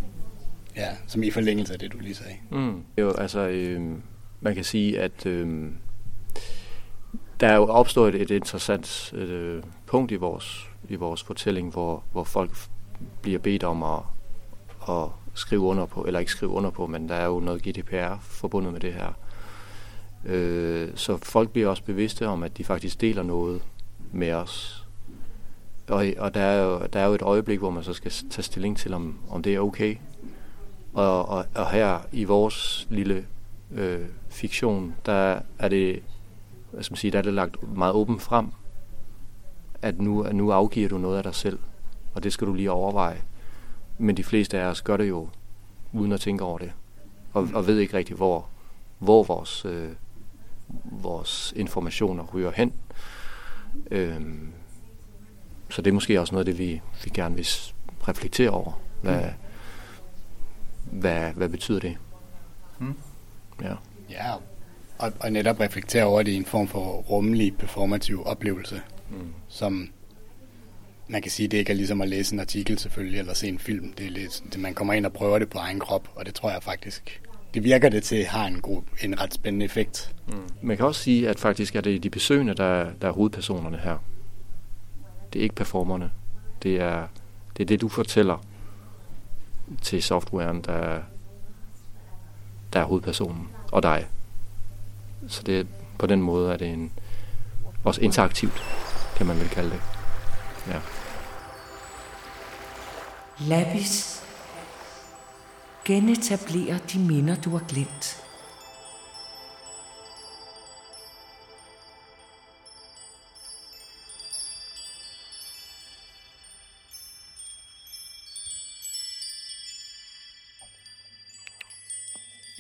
ja, 0.77 0.89
som 1.07 1.23
i 1.23 1.31
forlængelse 1.31 1.73
af 1.73 1.79
det, 1.79 1.93
du 1.93 1.99
lige 1.99 2.15
sagde. 2.15 2.37
Mm. 2.51 2.83
Jo, 2.99 3.13
altså, 3.13 3.41
øh, 3.41 3.81
man 4.41 4.55
kan 4.55 4.65
sige, 4.65 5.01
at 5.01 5.27
øh, 5.27 5.71
der 7.41 7.49
er 7.49 7.57
jo 7.57 7.67
opstået 7.67 8.15
et, 8.15 8.23
et 8.23 8.31
interessant 8.31 9.13
øh, 9.13 9.63
punkt 9.87 10.13
i 10.13 10.17
vores, 10.17 10.67
i 10.89 10.95
vores 10.95 11.23
fortælling, 11.23 11.71
hvor, 11.71 12.05
hvor 12.13 12.25
folk 12.25 12.51
bliver 13.23 13.39
bedt 13.39 13.65
om 13.65 13.83
at, 13.83 14.01
at 14.89 15.09
skrive 15.35 15.63
under 15.63 15.87
på, 15.87 16.05
eller 16.05 16.21
ikke 16.21 16.33
skrive 16.33 16.51
under 16.51 16.71
på, 16.71 16.87
men 16.87 17.09
der 17.09 17.15
er 17.15 17.27
jo 17.27 17.41
noget 17.41 17.63
GDPR 17.63 18.21
forbundet 18.21 18.73
med 18.73 18.81
det 18.81 18.93
her. 18.93 19.13
Øh, 20.25 20.89
så 20.95 21.17
folk 21.17 21.51
bliver 21.51 21.69
også 21.69 21.83
bevidste 21.83 22.27
om, 22.27 22.43
at 22.43 22.59
de 22.59 22.65
faktisk 22.65 23.01
deler 23.01 23.23
noget 23.23 23.63
med 24.13 24.33
os. 24.33 24.87
Og, 25.89 26.07
og 26.19 26.35
der, 26.35 26.41
er 26.41 26.63
jo, 26.63 26.81
der 26.93 27.01
er 27.01 27.07
jo 27.07 27.15
et 27.15 27.23
øjeblik, 27.23 27.59
hvor 27.59 27.71
man 27.71 27.85
så 27.85 27.93
skal 27.93 28.13
tage 28.31 28.43
stilling 28.43 28.77
til, 28.77 28.95
om, 28.95 29.19
om 29.31 29.43
det 29.43 29.55
er 29.55 29.61
okay. 29.61 29.97
Og, 30.95 31.29
og, 31.29 31.47
og 31.55 31.71
her 31.71 31.99
i 32.13 32.25
vores 32.25 32.87
lille 32.91 33.27
øh, 33.71 34.07
fiktion, 34.29 34.95
der 35.07 35.41
er 35.59 35.69
det, 35.69 36.03
hvad 36.71 36.83
skal 36.83 36.93
man 36.93 36.97
sige, 36.97 37.11
der 37.11 37.19
er 37.19 37.23
det 37.23 37.35
lagt 37.35 37.77
meget 37.77 37.95
åbent 37.95 38.23
frem, 38.23 38.47
at 39.83 40.01
nu, 40.01 40.23
at 40.23 40.35
nu 40.35 40.51
afgiver 40.51 40.89
du 40.89 40.99
noget 40.99 41.17
af 41.17 41.23
dig 41.23 41.35
selv, 41.35 41.59
og 42.15 42.23
det 42.23 42.33
skal 42.33 42.47
du 42.47 42.55
lige 42.55 42.71
overveje. 42.71 43.23
Men 44.01 44.17
de 44.17 44.25
fleste 44.25 44.61
af 44.61 44.65
os 44.65 44.83
gør 44.83 44.97
det 44.97 45.09
jo 45.09 45.29
uden 45.93 46.13
at 46.13 46.21
tænke 46.21 46.45
over 46.45 46.59
det, 46.59 46.73
og, 47.33 47.49
og 47.55 47.67
ved 47.67 47.79
ikke 47.79 47.97
rigtig, 47.97 48.17
hvor, 48.17 48.49
hvor 48.99 49.23
vores, 49.23 49.65
øh, 49.65 49.89
vores 50.85 51.53
informationer 51.57 52.25
ryger 52.35 52.51
hen. 52.51 52.73
Øhm, 53.91 54.53
så 55.69 55.83
det 55.83 55.91
er 55.91 55.95
måske 55.95 56.21
også 56.21 56.35
noget 56.35 56.49
af 56.49 56.55
det, 56.55 56.59
vi, 56.59 56.81
vi 57.05 57.11
gerne 57.15 57.35
vil 57.37 57.47
reflektere 58.09 58.51
over. 58.51 58.81
Hvad, 59.03 59.25
mm. 60.91 61.01
hvad, 61.01 61.33
hvad 61.33 61.49
betyder 61.49 61.81
det? 61.81 61.97
Mm. 62.79 62.95
Ja. 63.63 63.75
Ja, 64.11 64.33
og, 64.99 65.13
og 65.21 65.33
netop 65.33 65.61
reflektere 65.61 66.05
over 66.05 66.23
det 66.23 66.33
i 66.33 66.37
en 66.37 66.45
form 66.45 66.69
for 66.69 66.87
rummelig 66.97 67.57
performativ 67.57 68.23
oplevelse, 68.27 68.83
mm. 69.11 69.35
som 69.49 69.91
man 71.11 71.23
kan 71.23 71.31
sige, 71.31 71.49
det 71.49 71.59
ikke 71.59 71.73
er 71.73 71.77
ligesom 71.77 72.01
at 72.01 72.09
læse 72.09 72.35
en 72.35 72.41
artikel 72.41 72.79
selvfølgelig, 72.79 73.19
eller 73.19 73.35
se 73.35 73.49
en 73.49 73.59
film. 73.59 73.93
Det 73.93 74.07
er 74.07 74.11
lidt, 74.11 74.43
det, 74.53 74.61
man 74.61 74.75
kommer 74.75 74.95
ind 74.95 75.07
og 75.07 75.13
prøver 75.13 75.39
det 75.39 75.49
på 75.49 75.59
egen 75.59 75.81
krop, 75.81 76.09
og 76.15 76.27
det 76.27 76.35
tror 76.35 76.51
jeg 76.51 76.63
faktisk, 76.63 77.21
det 77.55 77.65
virker 77.65 77.89
det 77.89 78.03
til, 78.03 78.25
har 78.25 78.47
en, 78.47 78.61
god, 78.61 78.83
en 79.03 79.21
ret 79.21 79.35
spændende 79.35 79.65
effekt. 79.65 80.15
Mm. 80.29 80.35
Man 80.63 80.77
kan 80.77 80.87
også 80.87 81.03
sige, 81.03 81.29
at 81.29 81.41
faktisk 81.41 81.77
er 81.77 81.81
det 81.81 82.03
de 82.03 82.11
besøgende, 82.11 82.55
der, 82.55 82.91
der 83.03 83.09
er 83.09 83.13
hovedpersonerne 83.13 83.79
her. 83.79 83.97
Det 85.33 85.39
er 85.39 85.43
ikke 85.43 85.55
performerne. 85.55 86.11
Det 86.63 86.81
er 86.81 87.07
det, 87.57 87.63
er 87.63 87.67
det 87.67 87.81
du 87.81 87.89
fortæller 87.89 88.45
til 89.83 90.03
softwaren, 90.03 90.63
der, 90.63 91.01
der 92.73 92.81
er 92.81 92.85
hovedpersonen, 92.85 93.49
og 93.73 93.83
dig. 93.83 94.07
Så 95.29 95.43
det, 95.43 95.67
på 95.99 96.07
den 96.07 96.23
måde 96.23 96.53
er 96.53 96.57
det 96.57 96.69
en, 96.69 96.93
også 97.85 98.01
interaktivt, 98.01 98.63
kan 99.17 99.27
man 99.27 99.41
vel 99.41 99.49
kalde 99.49 99.71
det. 99.71 99.81
Ja. 100.69 100.81
Lapis, 103.49 104.23
genetablerer 105.85 106.79
de 106.79 106.99
minder, 106.99 107.37
du 107.41 107.51
har 107.51 107.65
glemt. 107.69 108.17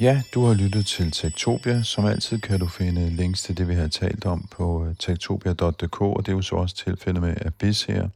Ja, 0.01 0.23
du 0.35 0.45
har 0.45 0.55
lyttet 0.55 0.87
til 0.87 1.11
Tektopia. 1.11 1.83
Som 1.83 2.05
altid 2.05 2.39
kan 2.39 2.61
du 2.61 2.67
finde 2.67 3.11
links 3.11 3.43
til 3.43 3.59
det, 3.59 3.69
vi 3.69 3.75
har 3.75 3.89
talt 3.89 4.25
om 4.25 4.49
på 4.51 4.87
øh, 4.87 4.95
tektopia.dk, 4.99 6.01
og 6.01 6.27
det 6.27 6.33
er 6.33 6.37
jo 6.37 6.43
så 6.43 6.57
også 6.57 6.77
tilfældet 6.77 7.23
med 7.23 7.35
Abyss 7.47 7.85
her. 7.85 8.09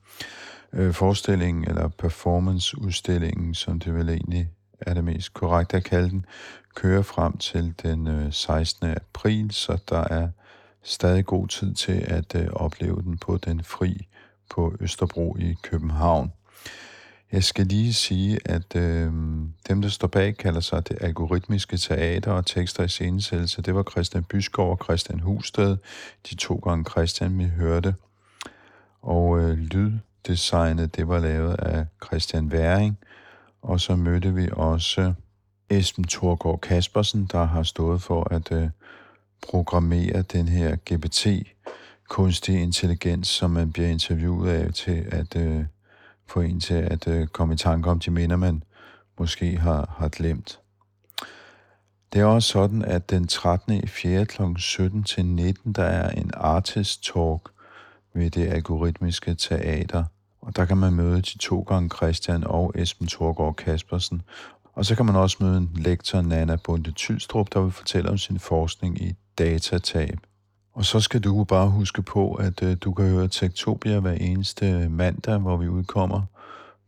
Øh, 0.75 0.95
forestillingen, 0.95 1.69
eller 1.69 1.89
performanceudstillingen, 1.89 3.55
som 3.55 3.81
det 3.81 3.95
vel 3.95 4.09
egentlig 4.09 4.51
er 4.81 4.95
det 4.95 5.05
mest 5.05 5.35
korrekte 5.35 5.77
at 5.77 5.85
kalde 5.85 6.11
den, 6.11 6.27
kører 6.75 7.03
frem 7.03 7.37
til 7.37 7.75
den 7.83 8.07
øh, 8.07 8.33
16. 8.33 8.87
April, 8.87 9.51
så 9.51 9.79
der 9.89 10.05
er 10.11 10.29
stadig 10.83 11.27
god 11.27 11.49
tid 11.49 11.75
til 11.75 12.05
at 12.07 12.35
øh, 12.35 12.47
opleve 12.53 13.03
den 13.03 13.19
på 13.19 13.37
den 13.37 13.65
fri 13.65 14.09
på 14.51 14.75
Østerbro 14.81 15.37
i 15.37 15.57
København. 15.63 16.33
Jeg 17.33 17.45
skal 17.45 17.67
lige 17.67 17.93
sige, 17.93 18.39
at 18.45 18.77
øh, 18.77 19.13
dem, 19.69 19.83
der 19.83 19.89
står 19.89 20.09
bag, 20.09 20.37
kalder 20.37 20.61
sig 20.61 20.89
det 20.89 20.99
algoritmiske 21.01 21.77
teater 21.77 22.33
og 22.33 22.47
tekster 22.47 22.85
i 22.85 22.89
scenesættelse. 22.89 23.63
Det 23.63 23.75
var 23.75 23.83
Christian 23.91 24.25
Byskov 24.25 24.71
og 24.71 24.79
Christian 24.85 25.21
Husted, 25.21 25.77
de 26.31 26.35
to 26.35 26.55
gange 26.55 26.85
Christian, 26.91 27.39
vi 27.39 27.45
hørte. 27.45 27.95
Og 29.03 29.41
øh, 29.41 29.59
designet, 30.27 30.97
det 30.97 31.09
var 31.09 31.19
lavet 31.19 31.55
af 31.55 31.87
Christian 32.07 32.51
Væring. 32.51 32.99
Og 33.63 33.81
så 33.81 33.97
mødte 33.97 34.35
vi 34.35 34.49
også 34.53 35.15
Esben 35.71 36.05
Thorgård 36.05 36.61
Kaspersen, 36.61 37.27
der 37.33 37.45
har 37.45 37.63
stået 37.63 38.03
for 38.03 38.35
at 38.35 38.53
øh, 38.53 38.69
programmere 39.49 40.23
den 40.23 40.49
her 40.49 40.77
GPT, 40.77 41.27
kunstig 42.09 42.63
intelligens, 42.63 43.29
som 43.29 43.51
man 43.51 43.73
bliver 43.73 43.89
interviewet 43.89 44.51
af 44.51 44.73
til 44.73 45.07
at 45.13 45.37
øh, 45.37 45.65
få 46.27 46.41
en 46.41 46.61
til 46.61 46.75
at 46.75 47.09
øh, 47.09 47.27
komme 47.27 47.55
i 47.55 47.57
tanke 47.57 47.91
om 47.91 48.01
de 48.01 48.11
minder, 48.11 48.37
man 48.37 48.63
måske 49.19 49.57
har, 49.57 49.95
har 49.99 50.09
glemt. 50.09 50.61
Det 52.13 52.21
er 52.21 52.25
også 52.25 52.49
sådan, 52.49 52.85
at 52.85 53.11
den 53.11 53.27
13. 53.27 53.73
i 53.73 53.87
4. 53.87 54.27
kl. 54.27 54.43
17 54.57 55.05
til 55.05 55.27
19, 55.27 55.73
der 55.73 55.85
er 55.85 56.11
en 56.11 56.31
artist 56.35 57.05
talk 57.05 57.51
ved 58.15 58.31
det 58.31 58.49
algoritmiske 58.49 59.35
teater. 59.35 60.05
Og 60.45 60.57
der 60.57 60.65
kan 60.65 60.77
man 60.77 60.93
møde 60.93 61.17
de 61.17 61.39
to 61.39 61.61
gange 61.61 61.91
Christian 61.97 62.45
og 62.47 62.73
Esben 62.75 63.07
Thorgård 63.07 63.57
Kaspersen. 63.57 64.23
Og 64.75 64.85
så 64.85 64.97
kan 64.97 65.07
man 65.07 65.17
også 65.17 65.37
møde 65.41 65.57
en 65.57 65.71
lektor, 65.75 66.23
Nana 66.23 66.57
Bunde 66.57 66.91
Tylstrup, 66.91 67.55
der 67.55 67.61
vil 67.61 67.73
fortælle 67.73 68.11
om 68.11 68.19
sin 68.19 68.39
forskning 68.39 69.03
i 69.03 69.15
datatab. 69.39 70.19
Og 70.75 70.85
så 70.85 71.01
skal 71.01 71.21
du 71.21 71.45
bare 71.45 71.71
huske 71.71 72.03
på, 72.03 72.35
at 72.35 72.63
øh, 72.63 72.77
du 72.81 72.93
kan 72.93 73.09
høre 73.09 73.29
Tektopia 73.29 74.01
hver 74.01 74.13
eneste 74.13 74.89
mandag, 74.89 75.39
hvor 75.39 75.57
vi 75.57 75.69
udkommer 75.69 76.23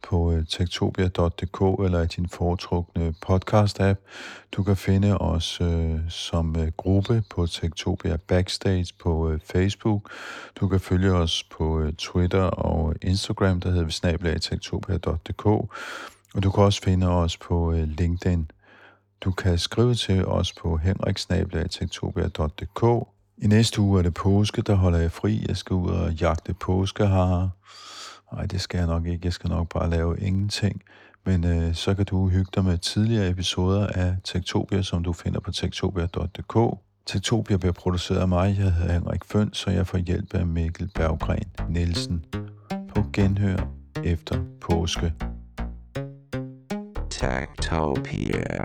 på 0.03 0.33
øh, 0.33 0.47
tektopia.dk 0.49 1.85
eller 1.85 2.03
i 2.03 2.07
din 2.07 2.29
foretrukne 2.29 3.15
podcast-app. 3.27 3.99
Du 4.53 4.63
kan 4.63 4.77
finde 4.77 5.19
os 5.19 5.61
øh, 5.61 6.01
som 6.09 6.57
uh, 6.57 6.69
gruppe 6.77 7.23
på 7.31 7.47
Tektopia 7.47 8.17
Backstage 8.17 8.87
på 9.01 9.39
Facebook. 9.45 10.11
Du 10.61 10.69
kan 10.69 10.81
følge 10.81 11.13
os 11.13 11.43
på 11.43 11.91
Twitter 11.99 12.43
og 12.43 12.95
Instagram, 13.03 13.61
der 13.61 13.71
hedder 13.71 13.85
vi 13.85 13.91
Og 16.35 16.43
du 16.43 16.51
kan 16.51 16.65
også 16.65 16.83
finde 16.83 17.09
os 17.09 17.37
på 17.37 17.73
LinkedIn. 17.73 18.51
Du 19.21 19.31
kan 19.31 19.59
skrive 19.59 19.95
til 19.95 20.27
os 20.27 20.53
på 20.53 20.77
henriksnabelagtektopia.dk. 20.77 23.07
i 23.39 23.47
næste 23.47 23.81
uge 23.81 23.99
er 23.99 24.03
det 24.03 24.15
påske, 24.15 24.63
der 24.63 24.75
holder 24.75 24.99
jeg 24.99 25.13
fri. 25.13 25.45
Jeg 25.49 25.57
skal 25.57 25.75
ud 25.75 25.91
og 25.91 26.13
jagte 26.13 26.55
påskeharer. 26.55 27.49
Nej, 28.33 28.47
det 28.47 28.61
skal 28.61 28.79
jeg 28.79 28.87
nok 28.87 29.07
ikke. 29.07 29.21
Jeg 29.25 29.33
skal 29.33 29.51
nok 29.51 29.69
bare 29.69 29.91
lave 29.91 30.21
ingenting. 30.21 30.83
Men 31.27 31.45
øh, 31.45 31.75
så 31.75 31.95
kan 31.95 32.05
du 32.05 32.29
hygge 32.29 32.51
dig 32.55 32.65
med 32.65 32.79
tidligere 32.79 33.31
episoder 33.31 33.87
af 33.87 34.17
Tektopia, 34.25 34.83
som 34.83 35.05
du 35.05 35.13
finder 35.13 35.41
på 35.41 35.53
tektopia.dk. 35.53 36.79
Tektopia 37.07 37.57
bliver 37.57 37.73
produceret 37.73 38.19
af 38.19 38.29
mig. 38.29 38.57
Jeg 38.59 38.73
hedder 38.73 38.93
Henrik 38.93 39.25
Føn, 39.25 39.53
så 39.53 39.71
jeg 39.71 39.87
får 39.87 39.99
hjælp 39.99 40.35
af 40.35 40.47
Mikkel 40.47 40.91
Berggren 40.95 41.53
Nielsen. 41.69 42.25
På 42.89 43.05
genhør 43.13 43.69
efter 44.05 44.45
påske. 44.61 45.13
Tektopia. 47.11 48.65